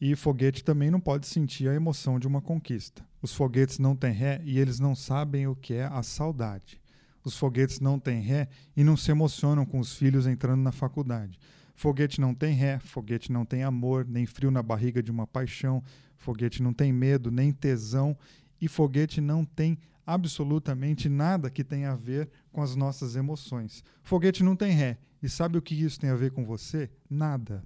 e 0.00 0.14
foguete 0.14 0.62
também 0.62 0.90
não 0.90 1.00
pode 1.00 1.26
sentir 1.26 1.68
a 1.68 1.74
emoção 1.74 2.18
de 2.18 2.26
uma 2.26 2.40
conquista. 2.40 3.04
Os 3.20 3.34
foguetes 3.34 3.78
não 3.78 3.96
têm 3.96 4.12
ré 4.12 4.40
e 4.44 4.58
eles 4.58 4.78
não 4.78 4.94
sabem 4.94 5.46
o 5.46 5.56
que 5.56 5.74
é 5.74 5.84
a 5.84 6.02
saudade. 6.02 6.80
Os 7.24 7.36
foguetes 7.36 7.80
não 7.80 7.98
têm 7.98 8.20
ré 8.20 8.48
e 8.76 8.84
não 8.84 8.96
se 8.96 9.10
emocionam 9.10 9.66
com 9.66 9.80
os 9.80 9.94
filhos 9.94 10.26
entrando 10.26 10.62
na 10.62 10.72
faculdade. 10.72 11.38
Foguete 11.74 12.20
não 12.20 12.34
tem 12.34 12.54
ré, 12.54 12.78
foguete 12.78 13.30
não 13.32 13.44
tem 13.44 13.62
amor, 13.62 14.06
nem 14.06 14.24
frio 14.24 14.50
na 14.50 14.62
barriga 14.62 15.02
de 15.02 15.10
uma 15.10 15.26
paixão, 15.26 15.82
foguete 16.16 16.62
não 16.62 16.72
tem 16.72 16.92
medo, 16.92 17.30
nem 17.30 17.52
tesão 17.52 18.16
e 18.60 18.68
foguete 18.68 19.20
não 19.20 19.44
tem 19.44 19.78
absolutamente 20.06 21.08
nada 21.08 21.50
que 21.50 21.62
tenha 21.62 21.92
a 21.92 21.96
ver 21.96 22.30
com 22.50 22.62
as 22.62 22.74
nossas 22.74 23.14
emoções. 23.14 23.84
Foguete 24.02 24.42
não 24.42 24.56
tem 24.56 24.72
ré. 24.72 24.98
E 25.22 25.28
sabe 25.28 25.58
o 25.58 25.62
que 25.62 25.74
isso 25.74 26.00
tem 26.00 26.10
a 26.10 26.16
ver 26.16 26.30
com 26.30 26.44
você? 26.44 26.88
Nada. 27.10 27.62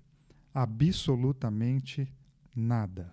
Absolutamente 0.55 2.13
nada. 2.55 3.13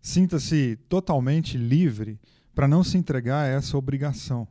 Sinta-se 0.00 0.76
totalmente 0.88 1.56
livre 1.56 2.20
para 2.54 2.68
não 2.68 2.84
se 2.84 2.98
entregar 2.98 3.44
a 3.44 3.48
essa 3.48 3.76
obrigação. 3.76 4.46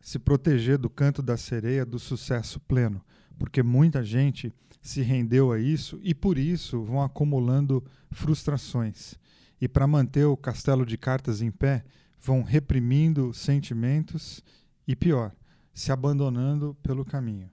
Se 0.00 0.18
proteger 0.18 0.78
do 0.78 0.88
canto 0.88 1.22
da 1.22 1.36
sereia 1.36 1.84
do 1.84 1.98
sucesso 1.98 2.58
pleno, 2.60 3.04
porque 3.38 3.62
muita 3.62 4.02
gente 4.02 4.52
se 4.80 5.02
rendeu 5.02 5.52
a 5.52 5.58
isso 5.58 6.00
e 6.02 6.14
por 6.14 6.38
isso 6.38 6.82
vão 6.82 7.02
acumulando 7.02 7.84
frustrações 8.10 9.18
e 9.60 9.68
para 9.68 9.86
manter 9.86 10.24
o 10.24 10.36
castelo 10.36 10.86
de 10.86 10.96
cartas 10.96 11.42
em 11.42 11.50
pé, 11.50 11.84
vão 12.18 12.42
reprimindo 12.42 13.34
sentimentos 13.34 14.42
e, 14.86 14.96
pior, 14.96 15.32
se 15.74 15.92
abandonando 15.92 16.76
pelo 16.82 17.04
caminho. 17.04 17.50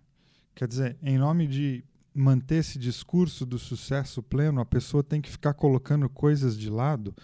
Quer 0.56 0.68
dizer, 0.68 0.98
em 1.02 1.18
nome 1.18 1.48
de 1.48 1.84
manter 2.18 2.56
esse 2.56 2.80
discurso 2.80 3.46
do 3.46 3.60
sucesso 3.60 4.24
pleno, 4.24 4.60
a 4.60 4.66
pessoa 4.66 5.04
tem 5.04 5.22
que 5.22 5.30
ficar 5.30 5.54
colocando 5.54 6.10
coisas 6.10 6.58
de 6.58 6.68
lado, 6.68 7.16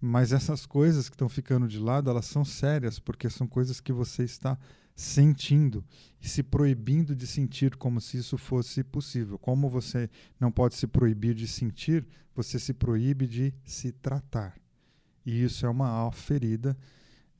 mas 0.00 0.32
essas 0.32 0.66
coisas 0.66 1.08
que 1.08 1.14
estão 1.14 1.28
ficando 1.28 1.68
de 1.68 1.78
lado, 1.78 2.10
elas 2.10 2.26
são 2.26 2.44
sérias, 2.44 2.98
porque 2.98 3.30
são 3.30 3.46
coisas 3.46 3.80
que 3.80 3.92
você 3.92 4.24
está 4.24 4.58
sentindo 4.96 5.84
e 6.20 6.28
se 6.28 6.42
proibindo 6.42 7.14
de 7.14 7.26
sentir 7.26 7.76
como 7.76 8.00
se 8.00 8.18
isso 8.18 8.36
fosse 8.36 8.82
possível. 8.82 9.38
Como 9.38 9.68
você 9.68 10.10
não 10.38 10.50
pode 10.50 10.74
se 10.74 10.86
proibir 10.86 11.34
de 11.34 11.46
sentir, 11.46 12.04
você 12.34 12.58
se 12.58 12.74
proíbe 12.74 13.28
de 13.28 13.54
se 13.64 13.92
tratar. 13.92 14.56
E 15.24 15.44
isso 15.44 15.64
é 15.64 15.68
uma 15.68 16.10
ferida, 16.10 16.76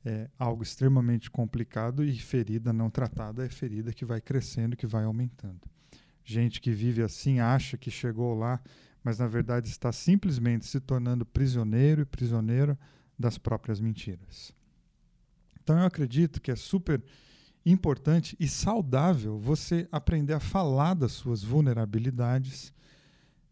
é 0.05 0.29
algo 0.39 0.63
extremamente 0.63 1.29
complicado 1.29 2.03
e 2.03 2.17
ferida 2.17 2.71
não 2.71 2.89
tratada 2.89 3.45
é 3.45 3.49
ferida 3.49 3.91
que 3.91 4.05
vai 4.05 4.21
crescendo, 4.21 4.77
que 4.77 4.87
vai 4.87 5.03
aumentando. 5.03 5.70
Gente 6.23 6.61
que 6.61 6.71
vive 6.71 7.01
assim 7.01 7.39
acha 7.39 7.77
que 7.77 7.91
chegou 7.91 8.33
lá, 8.33 8.61
mas 9.03 9.17
na 9.17 9.27
verdade 9.27 9.67
está 9.67 9.91
simplesmente 9.91 10.65
se 10.65 10.79
tornando 10.79 11.25
prisioneiro 11.25 12.01
e 12.01 12.05
prisioneira 12.05 12.77
das 13.17 13.37
próprias 13.37 13.79
mentiras. 13.79 14.53
Então 15.63 15.79
eu 15.79 15.85
acredito 15.85 16.41
que 16.41 16.51
é 16.51 16.55
super 16.55 17.03
importante 17.65 18.35
e 18.39 18.47
saudável 18.47 19.37
você 19.37 19.87
aprender 19.91 20.33
a 20.33 20.39
falar 20.39 20.95
das 20.95 21.11
suas 21.11 21.43
vulnerabilidades. 21.43 22.73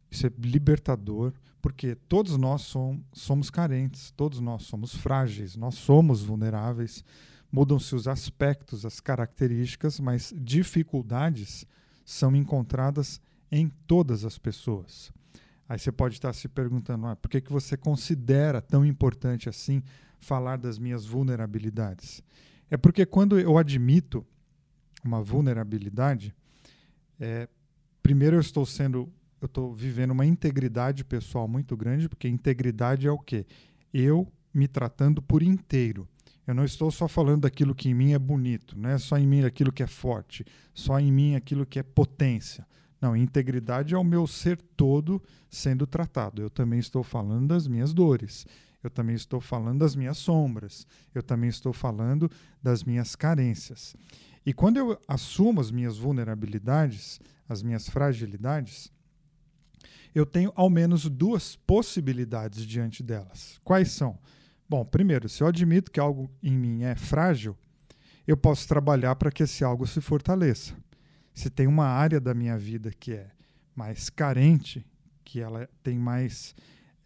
Isso 0.09 0.25
é 0.25 0.31
libertador, 0.39 1.33
porque 1.61 1.95
todos 1.95 2.35
nós 2.35 2.61
som, 2.63 2.99
somos 3.13 3.49
carentes, 3.49 4.11
todos 4.11 4.39
nós 4.39 4.63
somos 4.63 4.95
frágeis, 4.95 5.55
nós 5.55 5.75
somos 5.75 6.23
vulneráveis. 6.23 7.03
Mudam-se 7.51 7.95
os 7.95 8.07
aspectos, 8.07 8.85
as 8.85 8.99
características, 8.99 9.99
mas 9.99 10.33
dificuldades 10.35 11.65
são 12.09 12.35
encontradas 12.35 13.21
em 13.51 13.69
todas 13.85 14.25
as 14.25 14.35
pessoas. 14.39 15.13
Aí 15.67 15.77
você 15.77 15.91
pode 15.91 16.15
estar 16.15 16.33
se 16.33 16.47
perguntando, 16.47 17.05
ah, 17.05 17.15
por 17.15 17.29
que, 17.29 17.39
que 17.39 17.51
você 17.51 17.77
considera 17.77 18.59
tão 18.59 18.83
importante 18.83 19.47
assim 19.47 19.83
falar 20.17 20.57
das 20.57 20.79
minhas 20.79 21.05
vulnerabilidades? 21.05 22.23
É 22.67 22.77
porque 22.77 23.05
quando 23.05 23.39
eu 23.39 23.59
admito 23.59 24.25
uma 25.05 25.21
vulnerabilidade, 25.21 26.33
é, 27.19 27.47
primeiro 28.01 28.37
eu 28.37 28.41
estou 28.41 28.65
sendo, 28.65 29.07
eu 29.39 29.45
estou 29.45 29.71
vivendo 29.75 30.09
uma 30.09 30.25
integridade 30.25 31.05
pessoal 31.05 31.47
muito 31.47 31.77
grande, 31.77 32.09
porque 32.09 32.27
integridade 32.27 33.05
é 33.05 33.11
o 33.11 33.19
quê? 33.19 33.45
Eu 33.93 34.27
me 34.51 34.67
tratando 34.67 35.21
por 35.21 35.43
inteiro. 35.43 36.07
Eu 36.49 36.55
não 36.55 36.65
estou 36.65 36.89
só 36.89 37.07
falando 37.07 37.41
daquilo 37.41 37.75
que 37.75 37.89
em 37.89 37.93
mim 37.93 38.13
é 38.13 38.17
bonito, 38.17 38.75
não 38.75 38.89
é 38.89 38.97
só 38.97 39.19
em 39.19 39.27
mim 39.27 39.43
aquilo 39.43 39.71
que 39.71 39.83
é 39.83 39.87
forte, 39.87 40.43
só 40.73 40.99
em 40.99 41.11
mim 41.11 41.35
aquilo 41.35 41.63
que 41.63 41.77
é 41.77 41.83
potência. 41.83 42.65
Não, 42.99 43.15
integridade 43.15 43.93
é 43.93 43.97
o 43.99 44.03
meu 44.03 44.25
ser 44.25 44.59
todo 44.75 45.21
sendo 45.47 45.85
tratado. 45.85 46.41
Eu 46.41 46.49
também 46.49 46.79
estou 46.79 47.03
falando 47.03 47.49
das 47.49 47.67
minhas 47.67 47.93
dores. 47.93 48.47
Eu 48.81 48.89
também 48.89 49.15
estou 49.15 49.39
falando 49.39 49.77
das 49.77 49.95
minhas 49.95 50.17
sombras. 50.17 50.87
Eu 51.13 51.21
também 51.21 51.51
estou 51.51 51.71
falando 51.71 52.31
das 52.63 52.83
minhas 52.83 53.15
carências. 53.15 53.95
E 54.43 54.51
quando 54.51 54.77
eu 54.77 54.99
assumo 55.07 55.61
as 55.61 55.69
minhas 55.69 55.99
vulnerabilidades, 55.99 57.21
as 57.47 57.61
minhas 57.61 57.87
fragilidades, 57.87 58.91
eu 60.15 60.25
tenho 60.25 60.51
ao 60.55 60.67
menos 60.67 61.07
duas 61.07 61.55
possibilidades 61.55 62.65
diante 62.65 63.03
delas. 63.03 63.59
Quais 63.63 63.91
são? 63.91 64.17
Bom, 64.69 64.85
primeiro, 64.85 65.27
se 65.27 65.41
eu 65.41 65.47
admito 65.47 65.91
que 65.91 65.99
algo 65.99 66.29
em 66.43 66.55
mim 66.55 66.83
é 66.83 66.95
frágil, 66.95 67.57
eu 68.27 68.37
posso 68.37 68.67
trabalhar 68.67 69.15
para 69.15 69.31
que 69.31 69.43
esse 69.43 69.63
algo 69.63 69.87
se 69.87 69.99
fortaleça 69.99 70.75
se 71.39 71.49
tem 71.49 71.67
uma 71.67 71.85
área 71.85 72.19
da 72.19 72.33
minha 72.33 72.57
vida 72.57 72.91
que 72.91 73.13
é 73.13 73.27
mais 73.73 74.09
carente, 74.09 74.85
que 75.23 75.39
ela 75.39 75.69
tem 75.81 75.97
mais 75.97 76.53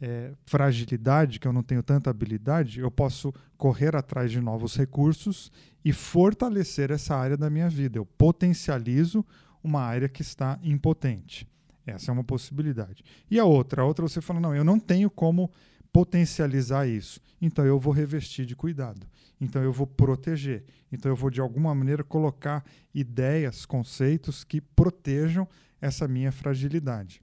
é, 0.01 0.33
fragilidade, 0.43 1.39
que 1.39 1.47
eu 1.47 1.53
não 1.53 1.61
tenho 1.61 1.83
tanta 1.83 2.09
habilidade, 2.09 2.79
eu 2.79 2.89
posso 2.89 3.31
correr 3.57 3.95
atrás 3.95 4.31
de 4.31 4.41
novos 4.41 4.75
recursos 4.75 5.51
e 5.85 5.93
fortalecer 5.93 6.89
essa 6.89 7.15
área 7.15 7.37
da 7.37 7.47
minha 7.47 7.69
vida. 7.69 7.99
Eu 7.99 8.05
potencializo 8.05 9.23
uma 9.63 9.81
área 9.81 10.09
que 10.09 10.23
está 10.23 10.59
impotente. 10.63 11.47
Essa 11.85 12.09
é 12.09 12.13
uma 12.13 12.23
possibilidade. 12.23 13.03
E 13.29 13.37
a 13.37 13.45
outra? 13.45 13.83
A 13.83 13.85
outra 13.85 14.07
você 14.07 14.19
fala, 14.19 14.39
não, 14.39 14.55
eu 14.55 14.63
não 14.63 14.79
tenho 14.79 15.11
como 15.11 15.51
potencializar 15.93 16.87
isso. 16.87 17.21
Então 17.39 17.63
eu 17.63 17.79
vou 17.79 17.93
revestir 17.93 18.45
de 18.45 18.55
cuidado. 18.55 19.07
Então 19.39 19.61
eu 19.61 19.71
vou 19.71 19.85
proteger. 19.85 20.63
Então 20.91 21.11
eu 21.11 21.15
vou 21.15 21.29
de 21.29 21.39
alguma 21.39 21.73
maneira 21.73 22.03
colocar 22.03 22.65
ideias, 22.93 23.65
conceitos 23.65 24.43
que 24.43 24.59
protejam 24.59 25.47
essa 25.79 26.07
minha 26.07 26.31
fragilidade. 26.31 27.21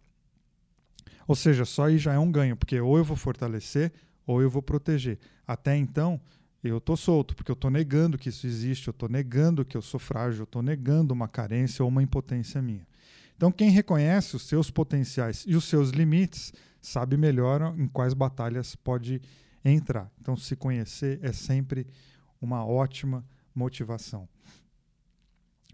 Ou 1.26 1.34
seja, 1.34 1.64
só 1.64 1.86
aí 1.86 1.98
já 1.98 2.12
é 2.12 2.18
um 2.18 2.30
ganho, 2.30 2.56
porque 2.56 2.80
ou 2.80 2.96
eu 2.96 3.04
vou 3.04 3.16
fortalecer 3.16 3.92
ou 4.26 4.40
eu 4.40 4.48
vou 4.48 4.62
proteger. 4.62 5.18
Até 5.46 5.76
então, 5.76 6.20
eu 6.62 6.78
estou 6.78 6.96
solto, 6.96 7.34
porque 7.34 7.50
eu 7.50 7.54
estou 7.54 7.70
negando 7.70 8.18
que 8.18 8.28
isso 8.28 8.46
existe, 8.46 8.88
eu 8.88 8.92
estou 8.92 9.08
negando 9.08 9.64
que 9.64 9.76
eu 9.76 9.82
sou 9.82 9.98
frágil, 9.98 10.40
eu 10.40 10.44
estou 10.44 10.62
negando 10.62 11.14
uma 11.14 11.26
carência 11.26 11.82
ou 11.82 11.88
uma 11.88 12.02
impotência 12.02 12.60
minha. 12.60 12.86
Então, 13.36 13.50
quem 13.50 13.70
reconhece 13.70 14.36
os 14.36 14.42
seus 14.42 14.70
potenciais 14.70 15.44
e 15.46 15.56
os 15.56 15.64
seus 15.64 15.90
limites 15.90 16.52
sabe 16.80 17.16
melhor 17.16 17.74
em 17.78 17.86
quais 17.86 18.14
batalhas 18.14 18.74
pode 18.74 19.20
entrar. 19.64 20.10
Então, 20.20 20.36
se 20.36 20.56
conhecer 20.56 21.18
é 21.22 21.32
sempre 21.32 21.86
uma 22.40 22.64
ótima 22.64 23.24
motivação. 23.54 24.28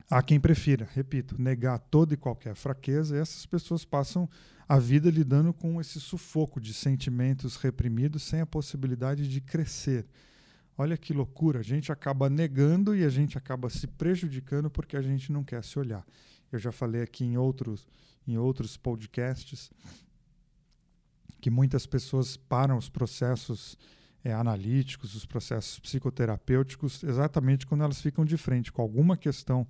Há 0.09 0.23
quem 0.23 0.39
prefira, 0.39 0.89
repito, 0.93 1.41
negar 1.41 1.79
toda 1.79 2.15
e 2.15 2.17
qualquer 2.17 2.55
fraqueza, 2.55 3.17
e 3.17 3.21
essas 3.21 3.45
pessoas 3.45 3.85
passam 3.85 4.29
a 4.69 4.79
vida 4.79 5.11
lidando 5.11 5.53
com 5.53 5.81
esse 5.81 6.01
sufoco 6.01 6.61
de 6.61 6.73
sentimentos 6.73 7.57
reprimidos 7.57 8.23
sem 8.23 8.41
a 8.41 8.47
possibilidade 8.47 9.29
de 9.29 9.41
crescer. 9.41 10.07
Olha 10.79 10.97
que 10.97 11.13
loucura, 11.13 11.61
a 11.61 11.63
gente 11.63 11.91
acaba 11.91 12.29
negando 12.29 12.95
e 12.95 13.05
a 13.05 13.09
gente 13.09 13.39
acaba 13.39 13.71
se 13.71 13.87
prejudicando 13.87 14.71
porque 14.71 14.97
a 14.97 15.03
gente 15.03 15.33
não 15.33 15.43
quer 15.43 15.65
se 15.65 15.79
olhar. 15.79 16.05
Eu 16.53 16.59
já 16.59 16.71
falei 16.71 17.03
aqui 17.03 17.25
em 17.25 17.37
outros, 17.37 17.89
em 18.27 18.37
outros 18.37 18.77
podcasts 18.77 19.71
que 21.47 21.51
muitas 21.51 21.87
pessoas 21.87 22.37
param 22.37 22.77
os 22.77 22.89
processos 22.89 23.79
é, 24.25 24.33
analíticos, 24.33 25.15
os 25.15 25.25
processos 25.25 25.79
psicoterapêuticos, 25.79 27.05
exatamente 27.05 27.65
quando 27.65 27.85
elas 27.85 28.01
ficam 28.01 28.25
de 28.25 28.37
frente 28.37 28.73
com 28.73 28.83
alguma 28.83 29.17
questão 29.17 29.65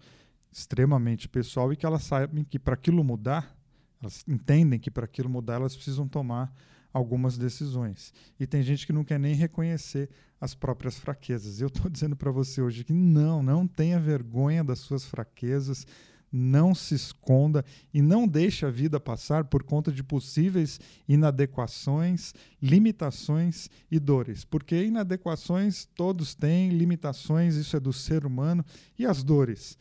extremamente 0.50 1.28
pessoal 1.28 1.71
e 1.71 1.76
que 1.76 1.85
elas 1.85 2.02
sabem 2.02 2.45
que 2.45 2.59
para 2.59 2.73
aquilo 2.73 3.04
mudar, 3.04 3.54
elas 4.00 4.25
entendem 4.26 4.80
que 4.80 4.90
para 4.90 5.04
aquilo 5.04 5.28
mudar 5.28 5.56
elas 5.56 5.76
precisam 5.76 6.09
tomar 6.09 6.50
algumas 6.95 7.37
decisões. 7.37 8.14
E 8.40 8.47
tem 8.47 8.62
gente 8.62 8.87
que 8.87 8.92
não 8.95 9.04
quer 9.04 9.21
nem 9.21 9.35
reconhecer 9.35 10.09
as 10.40 10.54
próprias 10.54 10.99
fraquezas. 10.99 11.61
Eu 11.61 11.68
estou 11.68 11.90
dizendo 11.92 12.16
para 12.16 12.30
você 12.30 12.62
hoje 12.62 12.85
que 12.85 12.92
não, 12.95 13.42
não 13.42 13.66
tenha 13.66 14.00
vergonha 14.00 14.64
das 14.64 14.78
suas 14.78 15.04
fraquezas 15.04 15.87
não 16.30 16.75
se 16.75 16.95
esconda 16.95 17.64
e 17.92 18.02
não 18.02 18.26
deixe 18.26 18.66
a 18.66 18.71
vida 18.71 19.00
passar 19.00 19.45
por 19.45 19.62
conta 19.62 19.90
de 19.90 20.02
possíveis 20.02 20.80
inadequações, 21.09 22.35
limitações 22.62 23.68
e 23.90 23.99
dores. 23.99 24.45
Porque 24.45 24.85
inadequações 24.85 25.87
todos 25.95 26.35
têm, 26.35 26.71
limitações, 26.71 27.54
isso 27.56 27.76
é 27.76 27.80
do 27.80 27.92
ser 27.92 28.26
humano, 28.26 28.64
e 28.99 29.06
as 29.06 29.23
dores. 29.23 29.78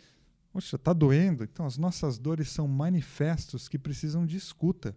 Poxa, 0.52 0.78
está 0.78 0.94
doendo? 0.94 1.44
Então 1.44 1.66
as 1.66 1.78
nossas 1.78 2.18
dores 2.18 2.50
são 2.50 2.68
manifestos 2.68 3.68
que 3.68 3.78
precisam 3.78 4.26
de 4.26 4.38
escuta. 4.38 4.96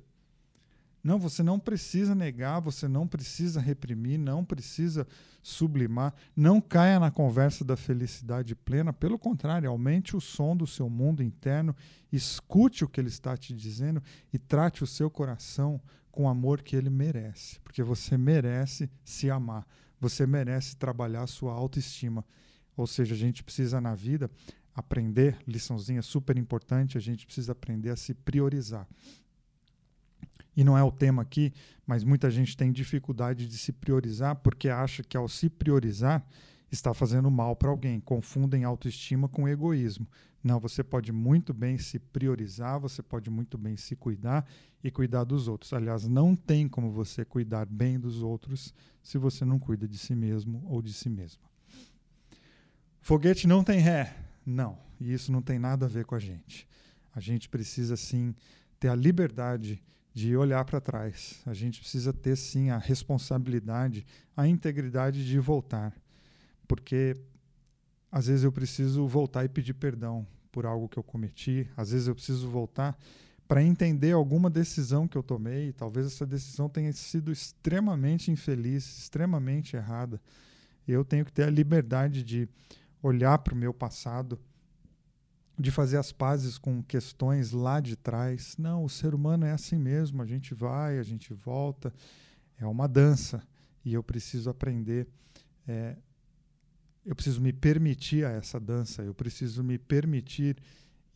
Não, 1.08 1.18
você 1.18 1.42
não 1.42 1.58
precisa 1.58 2.14
negar, 2.14 2.60
você 2.60 2.86
não 2.86 3.08
precisa 3.08 3.62
reprimir, 3.62 4.18
não 4.18 4.44
precisa 4.44 5.06
sublimar, 5.42 6.12
não 6.36 6.60
caia 6.60 7.00
na 7.00 7.10
conversa 7.10 7.64
da 7.64 7.78
felicidade 7.78 8.54
plena, 8.54 8.92
pelo 8.92 9.18
contrário, 9.18 9.70
aumente 9.70 10.14
o 10.14 10.20
som 10.20 10.54
do 10.54 10.66
seu 10.66 10.90
mundo 10.90 11.22
interno, 11.22 11.74
escute 12.12 12.84
o 12.84 12.88
que 12.88 13.00
ele 13.00 13.08
está 13.08 13.38
te 13.38 13.54
dizendo 13.54 14.02
e 14.30 14.38
trate 14.38 14.84
o 14.84 14.86
seu 14.86 15.08
coração 15.08 15.80
com 16.12 16.24
o 16.24 16.28
amor 16.28 16.60
que 16.60 16.76
ele 16.76 16.90
merece, 16.90 17.58
porque 17.60 17.82
você 17.82 18.18
merece 18.18 18.90
se 19.02 19.30
amar, 19.30 19.66
você 19.98 20.26
merece 20.26 20.76
trabalhar 20.76 21.22
a 21.22 21.26
sua 21.26 21.54
autoestima. 21.54 22.22
Ou 22.76 22.86
seja, 22.86 23.14
a 23.14 23.18
gente 23.18 23.42
precisa 23.42 23.80
na 23.80 23.94
vida 23.94 24.30
aprender, 24.74 25.38
liçãozinha 25.46 26.02
super 26.02 26.36
importante, 26.36 26.98
a 26.98 27.00
gente 27.00 27.24
precisa 27.24 27.52
aprender 27.52 27.88
a 27.88 27.96
se 27.96 28.12
priorizar 28.12 28.86
e 30.58 30.64
não 30.64 30.76
é 30.76 30.82
o 30.82 30.90
tema 30.90 31.22
aqui, 31.22 31.52
mas 31.86 32.02
muita 32.02 32.28
gente 32.28 32.56
tem 32.56 32.72
dificuldade 32.72 33.46
de 33.46 33.56
se 33.56 33.70
priorizar 33.70 34.34
porque 34.34 34.68
acha 34.68 35.04
que 35.04 35.16
ao 35.16 35.28
se 35.28 35.48
priorizar 35.48 36.26
está 36.68 36.92
fazendo 36.92 37.30
mal 37.30 37.54
para 37.54 37.70
alguém. 37.70 38.00
Confundem 38.00 38.64
autoestima 38.64 39.28
com 39.28 39.48
egoísmo. 39.48 40.04
Não, 40.42 40.58
você 40.58 40.82
pode 40.82 41.12
muito 41.12 41.54
bem 41.54 41.78
se 41.78 42.00
priorizar, 42.00 42.80
você 42.80 43.04
pode 43.04 43.30
muito 43.30 43.56
bem 43.56 43.76
se 43.76 43.94
cuidar 43.94 44.44
e 44.82 44.90
cuidar 44.90 45.22
dos 45.22 45.46
outros. 45.46 45.72
Aliás, 45.72 46.08
não 46.08 46.34
tem 46.34 46.68
como 46.68 46.90
você 46.90 47.24
cuidar 47.24 47.64
bem 47.64 47.96
dos 47.96 48.20
outros 48.20 48.74
se 49.00 49.16
você 49.16 49.44
não 49.44 49.60
cuida 49.60 49.86
de 49.86 49.96
si 49.96 50.16
mesmo 50.16 50.64
ou 50.66 50.82
de 50.82 50.92
si 50.92 51.08
mesma. 51.08 51.44
Foguete 53.00 53.46
não 53.46 53.62
tem 53.62 53.78
ré. 53.78 54.12
Não, 54.44 54.76
e 55.00 55.12
isso 55.12 55.30
não 55.30 55.40
tem 55.40 55.56
nada 55.56 55.86
a 55.86 55.88
ver 55.88 56.04
com 56.04 56.16
a 56.16 56.18
gente. 56.18 56.66
A 57.14 57.20
gente 57.20 57.48
precisa 57.48 57.96
sim 57.96 58.34
ter 58.80 58.88
a 58.88 58.96
liberdade 58.96 59.80
de 59.96 59.97
olhar 60.36 60.64
para 60.64 60.80
trás. 60.80 61.40
A 61.46 61.54
gente 61.54 61.80
precisa 61.80 62.12
ter 62.12 62.36
sim 62.36 62.70
a 62.70 62.78
responsabilidade, 62.78 64.06
a 64.36 64.46
integridade 64.46 65.26
de 65.26 65.38
voltar, 65.38 65.94
porque 66.66 67.16
às 68.10 68.26
vezes 68.26 68.44
eu 68.44 68.52
preciso 68.52 69.06
voltar 69.06 69.44
e 69.44 69.48
pedir 69.48 69.74
perdão 69.74 70.26
por 70.50 70.66
algo 70.66 70.88
que 70.88 70.98
eu 70.98 71.02
cometi, 71.02 71.68
às 71.76 71.90
vezes 71.90 72.08
eu 72.08 72.14
preciso 72.14 72.48
voltar 72.48 72.98
para 73.46 73.62
entender 73.62 74.12
alguma 74.12 74.50
decisão 74.50 75.08
que 75.08 75.16
eu 75.16 75.22
tomei, 75.22 75.72
talvez 75.72 76.06
essa 76.06 76.26
decisão 76.26 76.68
tenha 76.68 76.92
sido 76.92 77.32
extremamente 77.32 78.30
infeliz, 78.30 78.98
extremamente 78.98 79.74
errada. 79.74 80.20
Eu 80.86 81.02
tenho 81.02 81.24
que 81.24 81.32
ter 81.32 81.44
a 81.44 81.50
liberdade 81.50 82.22
de 82.22 82.46
olhar 83.02 83.38
para 83.38 83.54
o 83.54 83.56
meu 83.56 83.72
passado 83.72 84.38
de 85.58 85.70
fazer 85.70 85.96
as 85.96 86.12
pazes 86.12 86.56
com 86.56 86.82
questões 86.82 87.50
lá 87.50 87.80
de 87.80 87.96
trás. 87.96 88.56
Não, 88.56 88.84
o 88.84 88.88
ser 88.88 89.14
humano 89.14 89.44
é 89.44 89.50
assim 89.50 89.76
mesmo, 89.76 90.22
a 90.22 90.26
gente 90.26 90.54
vai, 90.54 90.98
a 90.98 91.02
gente 91.02 91.34
volta, 91.34 91.92
é 92.58 92.66
uma 92.66 92.86
dança 92.86 93.42
e 93.84 93.94
eu 93.94 94.02
preciso 94.02 94.48
aprender. 94.48 95.08
É, 95.66 95.96
eu 97.04 97.14
preciso 97.14 97.40
me 97.40 97.52
permitir 97.52 98.24
a 98.24 98.30
essa 98.30 98.60
dança, 98.60 99.02
eu 99.02 99.14
preciso 99.14 99.64
me 99.64 99.78
permitir 99.78 100.56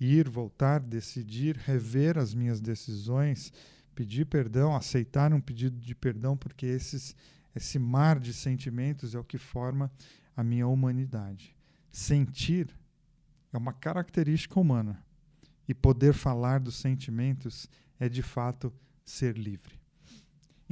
ir, 0.01 0.29
voltar, 0.29 0.81
decidir, 0.81 1.57
rever 1.57 2.19
as 2.19 2.35
minhas 2.35 2.61
decisões, 2.61 3.53
pedir 3.95 4.27
perdão, 4.27 4.75
aceitar 4.75 5.33
um 5.33 5.41
pedido 5.41 5.79
de 5.79 5.95
perdão, 5.95 6.37
porque 6.37 6.67
esses, 6.67 7.15
esse 7.55 7.79
mar 7.79 8.19
de 8.19 8.33
sentimentos 8.33 9.15
é 9.15 9.19
o 9.19 9.25
que 9.25 9.39
forma 9.39 9.93
a 10.37 10.43
minha 10.43 10.67
humanidade. 10.67 11.55
Sentir 11.91 12.69
é 13.53 13.59
uma 13.59 13.73
característica 13.73 14.59
humana. 14.59 15.03
E 15.69 15.75
poder 15.75 16.13
falar 16.13 16.61
dos 16.61 16.75
sentimentos 16.75 17.69
é 17.99 18.09
de 18.09 18.23
fato 18.23 18.73
ser 19.05 19.37
livre. 19.37 19.83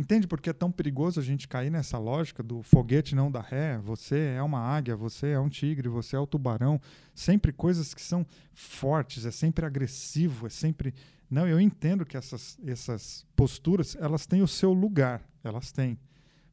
Entende 0.01 0.27
por 0.27 0.41
que 0.41 0.49
é 0.49 0.53
tão 0.55 0.73
perigoso 0.73 1.21
a 1.21 1.23
gente 1.23 1.47
cair 1.47 1.69
nessa 1.69 1.99
lógica 1.99 2.43
do 2.43 2.63
foguete 2.63 3.15
não 3.15 3.31
dá 3.31 3.43
ré? 3.43 3.77
Você 3.79 4.35
é 4.35 4.43
uma 4.43 4.59
águia, 4.59 4.97
você 4.97 5.29
é 5.33 5.39
um 5.39 5.49
tigre, 5.49 5.91
você 5.91 6.17
é 6.17 6.19
o 6.19 6.27
tubarão. 6.27 6.81
Sempre 7.15 7.53
coisas 7.53 7.93
que 7.93 8.01
são 8.01 8.27
fortes, 8.55 9.27
é 9.27 9.31
sempre 9.31 9.67
agressivo, 9.67 10.47
é 10.47 10.49
sempre. 10.49 10.95
Não, 11.31 11.47
eu 11.47 11.61
entendo 11.61 12.07
que 12.07 12.17
essas, 12.17 12.59
essas 12.67 13.27
posturas 13.37 13.95
elas 13.97 14.27
têm 14.27 14.41
o 14.41 14.49
seu 14.49 14.73
lugar, 14.73 15.23
elas 15.45 15.71
têm, 15.71 15.99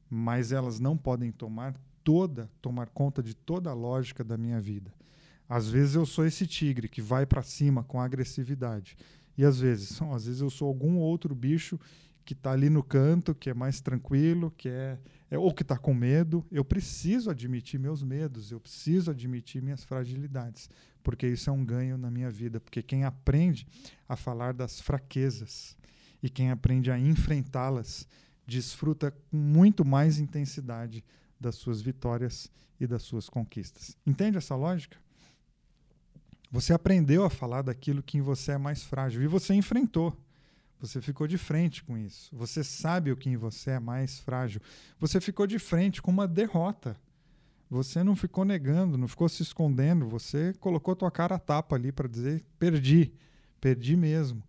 mas 0.10 0.52
elas 0.52 0.78
não 0.78 0.98
podem 0.98 1.32
tomar 1.32 1.74
toda, 2.04 2.52
tomar 2.62 2.90
conta 2.90 3.24
de 3.24 3.34
toda 3.34 3.70
a 3.70 3.74
lógica 3.74 4.26
da 4.26 4.38
minha 4.38 4.60
vida. 4.60 4.94
Às 5.50 5.70
vezes 5.70 5.96
eu 5.96 6.06
sou 6.06 6.26
esse 6.26 6.46
tigre 6.46 6.90
que 6.90 7.02
vai 7.02 7.26
para 7.26 7.42
cima 7.42 7.84
com 7.84 8.00
agressividade. 8.02 8.98
E 9.38 9.46
às 9.46 9.60
vezes, 9.60 10.02
às 10.14 10.26
vezes 10.26 10.42
eu 10.42 10.50
sou 10.50 10.68
algum 10.68 10.98
outro 10.98 11.34
bicho 11.34 11.80
que 12.26 12.34
está 12.34 12.52
ali 12.52 12.70
no 12.70 12.84
canto, 12.84 13.34
que 13.34 13.50
é 13.50 13.54
mais 13.54 13.80
tranquilo, 13.80 14.54
que 14.58 14.68
é, 14.68 15.00
é 15.32 15.38
ou 15.38 15.54
que 15.54 15.62
está 15.62 15.78
com 15.78 15.94
medo. 15.94 16.46
Eu 16.52 16.66
preciso 16.66 17.30
admitir 17.30 17.80
meus 17.80 18.04
medos, 18.04 18.52
eu 18.52 18.60
preciso 18.60 19.12
admitir 19.12 19.62
minhas 19.62 19.86
fragilidades, 19.86 20.70
porque 21.02 21.26
isso 21.26 21.50
é 21.50 21.54
um 21.54 21.64
ganho 21.64 21.98
na 21.98 22.12
minha 22.12 22.30
vida. 22.30 22.60
Porque 22.60 22.84
quem 22.84 23.06
aprende 23.06 23.66
a 24.10 24.18
falar 24.18 24.54
das 24.54 24.82
fraquezas 24.82 25.78
e 26.22 26.30
quem 26.30 26.52
aprende 26.52 26.92
a 26.92 27.00
enfrentá-las 27.00 28.06
desfruta 28.46 29.12
com 29.12 29.38
muito 29.38 29.86
mais 29.86 30.20
intensidade 30.20 31.06
das 31.40 31.56
suas 31.56 31.82
vitórias 31.82 32.52
e 32.78 32.86
das 32.86 33.04
suas 33.04 33.30
conquistas. 33.30 33.96
Entende 34.06 34.38
essa 34.38 34.56
lógica? 34.56 34.98
Você 36.52 36.74
aprendeu 36.74 37.24
a 37.26 37.30
falar 37.30 37.62
daquilo 37.62 38.02
que 38.02 38.18
em 38.18 38.22
você 38.22 38.54
é 38.54 38.58
mais 38.58 38.84
frágil 38.84 39.22
e 39.22 39.28
você 39.28 39.54
enfrentou. 39.54 40.16
Você 40.80 41.02
ficou 41.02 41.28
de 41.28 41.38
frente 41.38 41.84
com 41.84 41.98
isso. 41.98 42.30
Você 42.36 42.64
sabe 42.64 43.12
o 43.12 43.18
que 43.18 43.30
em 43.30 43.36
você 43.36 43.72
é 43.72 43.80
mais 43.80 44.20
frágil. 44.20 44.62
Você 45.00 45.20
ficou 45.20 45.48
de 45.48 45.58
frente 45.58 46.02
com 46.02 46.12
uma 46.12 46.28
derrota. 46.28 46.96
Você 47.70 48.04
não 48.04 48.16
ficou 48.16 48.46
negando, 48.46 48.98
não 48.98 49.08
ficou 49.08 49.28
se 49.28 49.42
escondendo. 49.42 50.08
Você 50.08 50.54
colocou 50.60 50.96
tua 50.96 51.12
cara 51.12 51.36
a 51.36 51.40
tapa 51.40 51.76
ali 51.76 51.92
para 51.92 52.08
dizer: 52.08 52.46
perdi, 52.58 53.12
perdi 53.60 53.98
mesmo. 53.98 54.42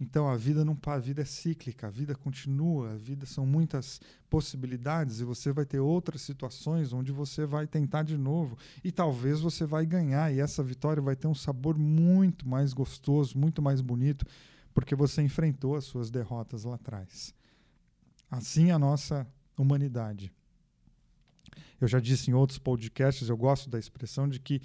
Então 0.00 0.26
a 0.30 0.36
vida 0.36 0.64
não 0.64 0.78
a 0.86 0.98
vida 0.98 1.20
é 1.20 1.26
cíclica, 1.26 1.88
a 1.88 1.90
vida 1.90 2.14
continua, 2.14 2.92
a 2.92 2.96
vida 2.96 3.26
são 3.26 3.44
muitas 3.44 4.00
possibilidades 4.30 5.20
e 5.20 5.24
você 5.24 5.52
vai 5.52 5.66
ter 5.66 5.78
outras 5.78 6.22
situações 6.22 6.94
onde 6.94 7.12
você 7.12 7.44
vai 7.44 7.66
tentar 7.66 8.02
de 8.02 8.16
novo 8.16 8.56
e 8.82 8.90
talvez 8.90 9.40
você 9.40 9.66
vai 9.66 9.84
ganhar 9.84 10.32
e 10.32 10.40
essa 10.40 10.62
vitória 10.62 11.02
vai 11.02 11.14
ter 11.14 11.26
um 11.26 11.34
sabor 11.34 11.76
muito 11.76 12.48
mais 12.48 12.72
gostoso, 12.72 13.36
muito 13.36 13.60
mais 13.60 13.82
bonito, 13.82 14.24
porque 14.72 14.94
você 14.94 15.20
enfrentou 15.20 15.76
as 15.76 15.84
suas 15.84 16.10
derrotas 16.10 16.64
lá 16.64 16.76
atrás. 16.76 17.34
Assim 18.30 18.70
a 18.70 18.78
nossa 18.78 19.26
humanidade. 19.58 20.32
Eu 21.78 21.88
já 21.88 22.00
disse 22.00 22.30
em 22.30 22.34
outros 22.34 22.58
podcasts, 22.58 23.28
eu 23.28 23.36
gosto 23.36 23.68
da 23.68 23.78
expressão 23.78 24.26
de 24.26 24.38
que 24.38 24.62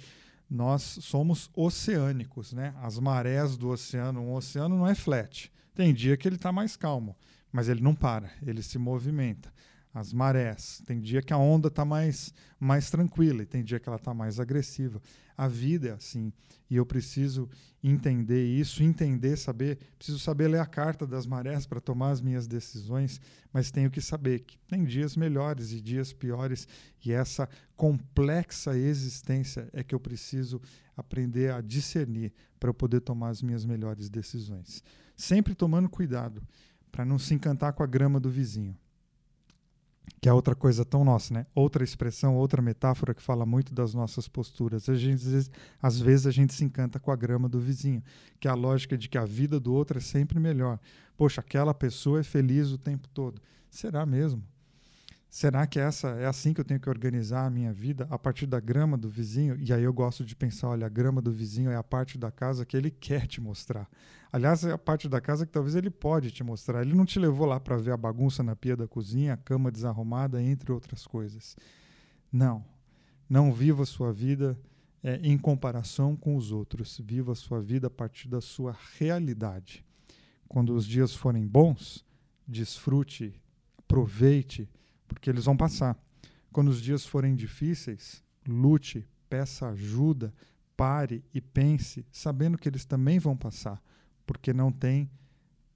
nós 0.48 0.82
somos 0.82 1.50
oceânicos, 1.54 2.52
né? 2.52 2.74
As 2.82 2.98
marés 2.98 3.56
do 3.56 3.68
oceano, 3.68 4.20
um 4.20 4.34
oceano 4.34 4.76
não 4.76 4.86
é 4.86 4.94
flat. 4.94 5.50
Tem 5.74 5.92
dia 5.92 6.16
que 6.16 6.26
ele 6.26 6.36
está 6.36 6.52
mais 6.52 6.76
calmo, 6.76 7.16
mas 7.52 7.68
ele 7.68 7.80
não 7.80 7.94
para, 7.94 8.30
ele 8.42 8.62
se 8.62 8.78
movimenta. 8.78 9.52
As 9.92 10.12
marés, 10.12 10.82
tem 10.86 11.00
dia 11.00 11.22
que 11.22 11.32
a 11.32 11.38
onda 11.38 11.68
está 11.68 11.84
mais, 11.84 12.32
mais 12.60 12.90
tranquila 12.90 13.42
e 13.42 13.46
tem 13.46 13.64
dia 13.64 13.80
que 13.80 13.88
ela 13.88 13.96
está 13.96 14.12
mais 14.12 14.38
agressiva. 14.38 15.00
A 15.36 15.48
vida 15.48 15.88
é 15.88 15.92
assim. 15.92 16.32
E 16.68 16.76
eu 16.76 16.86
preciso 16.86 17.48
entender 17.82 18.44
isso, 18.44 18.82
entender, 18.82 19.36
saber. 19.36 19.78
Preciso 19.98 20.18
saber 20.18 20.48
ler 20.48 20.60
a 20.60 20.66
carta 20.66 21.06
das 21.06 21.26
marés 21.26 21.66
para 21.66 21.80
tomar 21.80 22.10
as 22.10 22.20
minhas 22.20 22.46
decisões, 22.46 23.20
mas 23.52 23.70
tenho 23.70 23.90
que 23.90 24.00
saber 24.00 24.40
que 24.40 24.58
tem 24.66 24.84
dias 24.84 25.16
melhores 25.16 25.72
e 25.72 25.80
dias 25.80 26.12
piores. 26.12 26.66
E 27.04 27.12
essa 27.12 27.48
complexa 27.76 28.76
existência 28.76 29.68
é 29.72 29.84
que 29.84 29.94
eu 29.94 30.00
preciso 30.00 30.60
aprender 30.96 31.52
a 31.52 31.60
discernir 31.60 32.32
para 32.58 32.70
eu 32.70 32.74
poder 32.74 33.00
tomar 33.00 33.28
as 33.28 33.42
minhas 33.42 33.64
melhores 33.64 34.08
decisões. 34.08 34.82
Sempre 35.16 35.54
tomando 35.54 35.88
cuidado 35.88 36.42
para 36.90 37.04
não 37.04 37.18
se 37.18 37.34
encantar 37.34 37.74
com 37.74 37.82
a 37.82 37.86
grama 37.86 38.18
do 38.18 38.30
vizinho 38.30 38.76
que 40.20 40.28
é 40.28 40.32
outra 40.32 40.54
coisa 40.54 40.84
tão 40.84 41.04
nossa, 41.04 41.32
né? 41.32 41.46
Outra 41.54 41.84
expressão, 41.84 42.36
outra 42.36 42.62
metáfora 42.62 43.14
que 43.14 43.22
fala 43.22 43.44
muito 43.44 43.74
das 43.74 43.94
nossas 43.94 44.28
posturas. 44.28 44.88
A 44.88 44.94
gente, 44.94 45.24
às 45.80 46.00
vezes 46.00 46.26
a 46.26 46.30
gente 46.30 46.54
se 46.54 46.64
encanta 46.64 46.98
com 46.98 47.10
a 47.10 47.16
grama 47.16 47.48
do 47.48 47.60
vizinho, 47.60 48.02
que 48.40 48.48
é 48.48 48.50
a 48.50 48.54
lógica 48.54 48.96
de 48.96 49.08
que 49.08 49.18
a 49.18 49.24
vida 49.24 49.60
do 49.60 49.72
outro 49.72 49.98
é 49.98 50.00
sempre 50.00 50.40
melhor. 50.40 50.78
Poxa, 51.16 51.40
aquela 51.40 51.74
pessoa 51.74 52.20
é 52.20 52.22
feliz 52.22 52.70
o 52.70 52.78
tempo 52.78 53.08
todo. 53.08 53.40
Será 53.70 54.06
mesmo? 54.06 54.42
Será 55.28 55.66
que 55.66 55.78
essa 55.78 56.08
é 56.10 56.26
assim 56.26 56.54
que 56.54 56.60
eu 56.60 56.64
tenho 56.64 56.80
que 56.80 56.88
organizar 56.88 57.44
a 57.44 57.50
minha 57.50 57.72
vida 57.72 58.06
a 58.10 58.18
partir 58.18 58.46
da 58.46 58.60
grama 58.60 58.96
do 58.96 59.08
vizinho? 59.08 59.56
E 59.60 59.72
aí 59.72 59.82
eu 59.82 59.92
gosto 59.92 60.24
de 60.24 60.34
pensar, 60.34 60.68
olha, 60.68 60.86
a 60.86 60.88
grama 60.88 61.20
do 61.20 61.30
vizinho 61.30 61.70
é 61.70 61.76
a 61.76 61.82
parte 61.82 62.16
da 62.16 62.30
casa 62.30 62.64
que 62.64 62.76
ele 62.76 62.90
quer 62.90 63.26
te 63.26 63.40
mostrar. 63.40 63.88
Aliás, 64.32 64.64
é 64.64 64.72
a 64.72 64.78
parte 64.78 65.08
da 65.08 65.20
casa 65.20 65.44
que 65.44 65.52
talvez 65.52 65.74
ele 65.74 65.90
pode 65.90 66.30
te 66.30 66.42
mostrar. 66.42 66.82
Ele 66.82 66.94
não 66.94 67.04
te 67.04 67.18
levou 67.18 67.46
lá 67.46 67.60
para 67.60 67.76
ver 67.76 67.92
a 67.92 67.96
bagunça 67.96 68.42
na 68.42 68.56
pia 68.56 68.76
da 68.76 68.86
cozinha, 68.86 69.34
a 69.34 69.36
cama 69.36 69.70
desarrumada, 69.70 70.42
entre 70.42 70.72
outras 70.72 71.06
coisas. 71.06 71.56
Não. 72.32 72.64
Não 73.28 73.52
viva 73.52 73.82
a 73.82 73.86
sua 73.86 74.12
vida 74.12 74.58
é, 75.02 75.16
em 75.22 75.36
comparação 75.36 76.16
com 76.16 76.36
os 76.36 76.52
outros. 76.52 77.00
Viva 77.04 77.32
a 77.32 77.36
sua 77.36 77.60
vida 77.60 77.88
a 77.88 77.90
partir 77.90 78.28
da 78.28 78.40
sua 78.40 78.76
realidade. 78.98 79.84
Quando 80.48 80.74
os 80.74 80.86
dias 80.86 81.14
forem 81.14 81.46
bons, 81.46 82.04
desfrute, 82.46 83.34
aproveite 83.78 84.68
porque 85.06 85.30
eles 85.30 85.44
vão 85.44 85.56
passar. 85.56 85.96
Quando 86.52 86.68
os 86.68 86.80
dias 86.80 87.04
forem 87.04 87.34
difíceis, 87.34 88.22
lute, 88.46 89.06
peça 89.28 89.68
ajuda, 89.68 90.32
pare 90.76 91.24
e 91.32 91.40
pense, 91.40 92.06
sabendo 92.10 92.58
que 92.58 92.68
eles 92.68 92.84
também 92.84 93.18
vão 93.18 93.36
passar, 93.36 93.82
porque 94.26 94.52
não 94.52 94.70
tem 94.70 95.10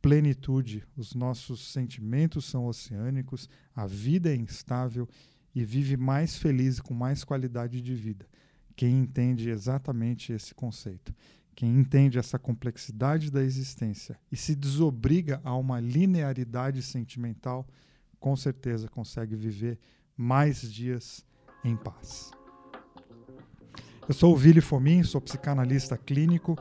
plenitude. 0.01 0.85
Os 0.97 1.15
nossos 1.15 1.73
sentimentos 1.73 2.45
são 2.45 2.67
oceânicos, 2.67 3.49
a 3.75 3.87
vida 3.87 4.33
é 4.33 4.37
instável 4.37 5.09
e 5.55 5.65
vive 5.65 5.97
mais 5.97 6.37
feliz 6.37 6.79
e 6.79 6.83
com 6.83 6.95
mais 6.95 7.25
qualidade 7.25 7.81
de 7.81 7.95
vida. 7.95 8.27
Quem 8.77 8.99
entende 8.99 9.51
exatamente 9.51 10.33
esse 10.33 10.55
conceito, 10.55 11.15
quem 11.55 11.79
entende 11.79 12.19
essa 12.19 12.39
complexidade 12.39 13.31
da 13.31 13.43
existência 13.43 14.19
e 14.31 14.37
se 14.37 14.55
desobriga 14.55 15.41
a 15.45 15.55
uma 15.55 15.81
linearidade 15.81 16.83
sentimental, 16.83 17.67
com 18.21 18.37
certeza 18.37 18.87
consegue 18.89 19.35
viver 19.35 19.79
mais 20.17 20.61
dias 20.71 21.25
em 21.65 21.75
paz. 21.75 22.31
Eu 24.07 24.15
sou 24.15 24.35
o 24.35 24.37
Vili 24.37 24.61
Fomin, 24.61 25.03
sou 25.03 25.21
psicanalista 25.21 25.97
clínico, 25.97 26.59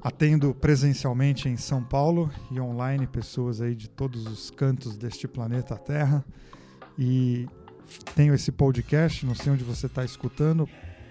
atendo 0.00 0.54
presencialmente 0.54 1.48
em 1.48 1.56
São 1.56 1.82
Paulo 1.82 2.30
e 2.50 2.60
online 2.60 3.06
pessoas 3.06 3.60
aí 3.60 3.74
de 3.74 3.90
todos 3.90 4.26
os 4.26 4.50
cantos 4.50 4.96
deste 4.96 5.26
planeta 5.26 5.76
Terra 5.76 6.24
e 6.96 7.48
tenho 8.14 8.34
esse 8.34 8.52
podcast, 8.52 9.24
não 9.26 9.34
sei 9.34 9.52
onde 9.52 9.64
você 9.64 9.86
está 9.86 10.04
escutando, 10.04 10.68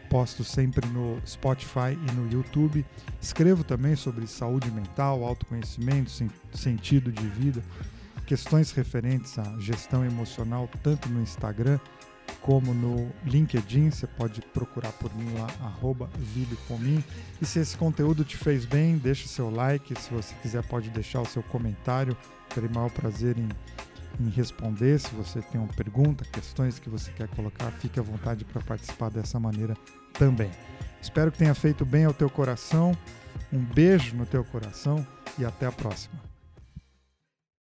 posto 0.10 0.44
sempre 0.44 0.88
no 0.88 1.20
Spotify 1.26 1.98
e 2.08 2.12
no 2.14 2.32
YouTube. 2.32 2.86
Escrevo 3.20 3.64
também 3.64 3.96
sobre 3.96 4.28
saúde 4.28 4.72
mental, 4.72 5.26
autoconhecimento, 5.26 6.12
sentido 6.54 7.12
de 7.12 7.28
vida 7.28 7.64
questões 8.28 8.72
referentes 8.72 9.40
à 9.40 9.58
gestão 9.58 10.06
emocional, 10.06 10.70
tanto 10.84 11.10
no 11.10 11.22
Instagram 11.22 11.80
como 12.42 12.74
no 12.74 13.10
LinkedIn. 13.26 13.90
Você 13.90 14.06
pode 14.06 14.42
procurar 14.42 14.92
por 14.92 15.12
mim 15.16 15.34
lá, 15.40 15.48
arroba 15.66 16.10
E 17.42 17.46
se 17.46 17.60
esse 17.60 17.76
conteúdo 17.76 18.24
te 18.24 18.38
fez 18.38 18.66
bem, 18.66 18.98
deixa 18.98 19.28
seu 19.28 19.50
like. 19.50 20.00
Se 20.00 20.14
você 20.14 20.36
quiser, 20.44 20.64
pode 20.64 20.90
deixar 20.90 21.22
o 21.22 21.26
seu 21.26 21.42
comentário. 21.42 22.16
Terei 22.54 22.70
maior 22.70 22.92
prazer 22.92 23.38
em 23.38 23.50
em 24.20 24.30
responder. 24.30 25.00
Se 25.00 25.14
você 25.14 25.42
tem 25.42 25.60
uma 25.60 25.72
pergunta, 25.74 26.26
questões 26.26 26.80
que 26.80 26.90
você 26.90 27.12
quer 27.12 27.28
colocar, 27.30 27.72
fique 27.72 28.00
à 28.00 28.04
vontade 28.04 28.44
para 28.46 28.62
participar 28.62 29.10
dessa 29.10 29.40
maneira 29.40 29.76
também. 30.14 30.52
Espero 31.02 31.32
que 31.32 31.38
tenha 31.38 31.54
feito 31.54 31.86
bem 31.86 32.06
ao 32.06 32.14
teu 32.14 32.30
coração. 32.30 32.98
Um 33.52 33.60
beijo 33.60 34.16
no 34.16 34.26
teu 34.26 34.44
coração 34.44 35.06
e 35.38 35.46
até 35.46 35.68
a 35.68 35.72
próxima. 35.72 36.37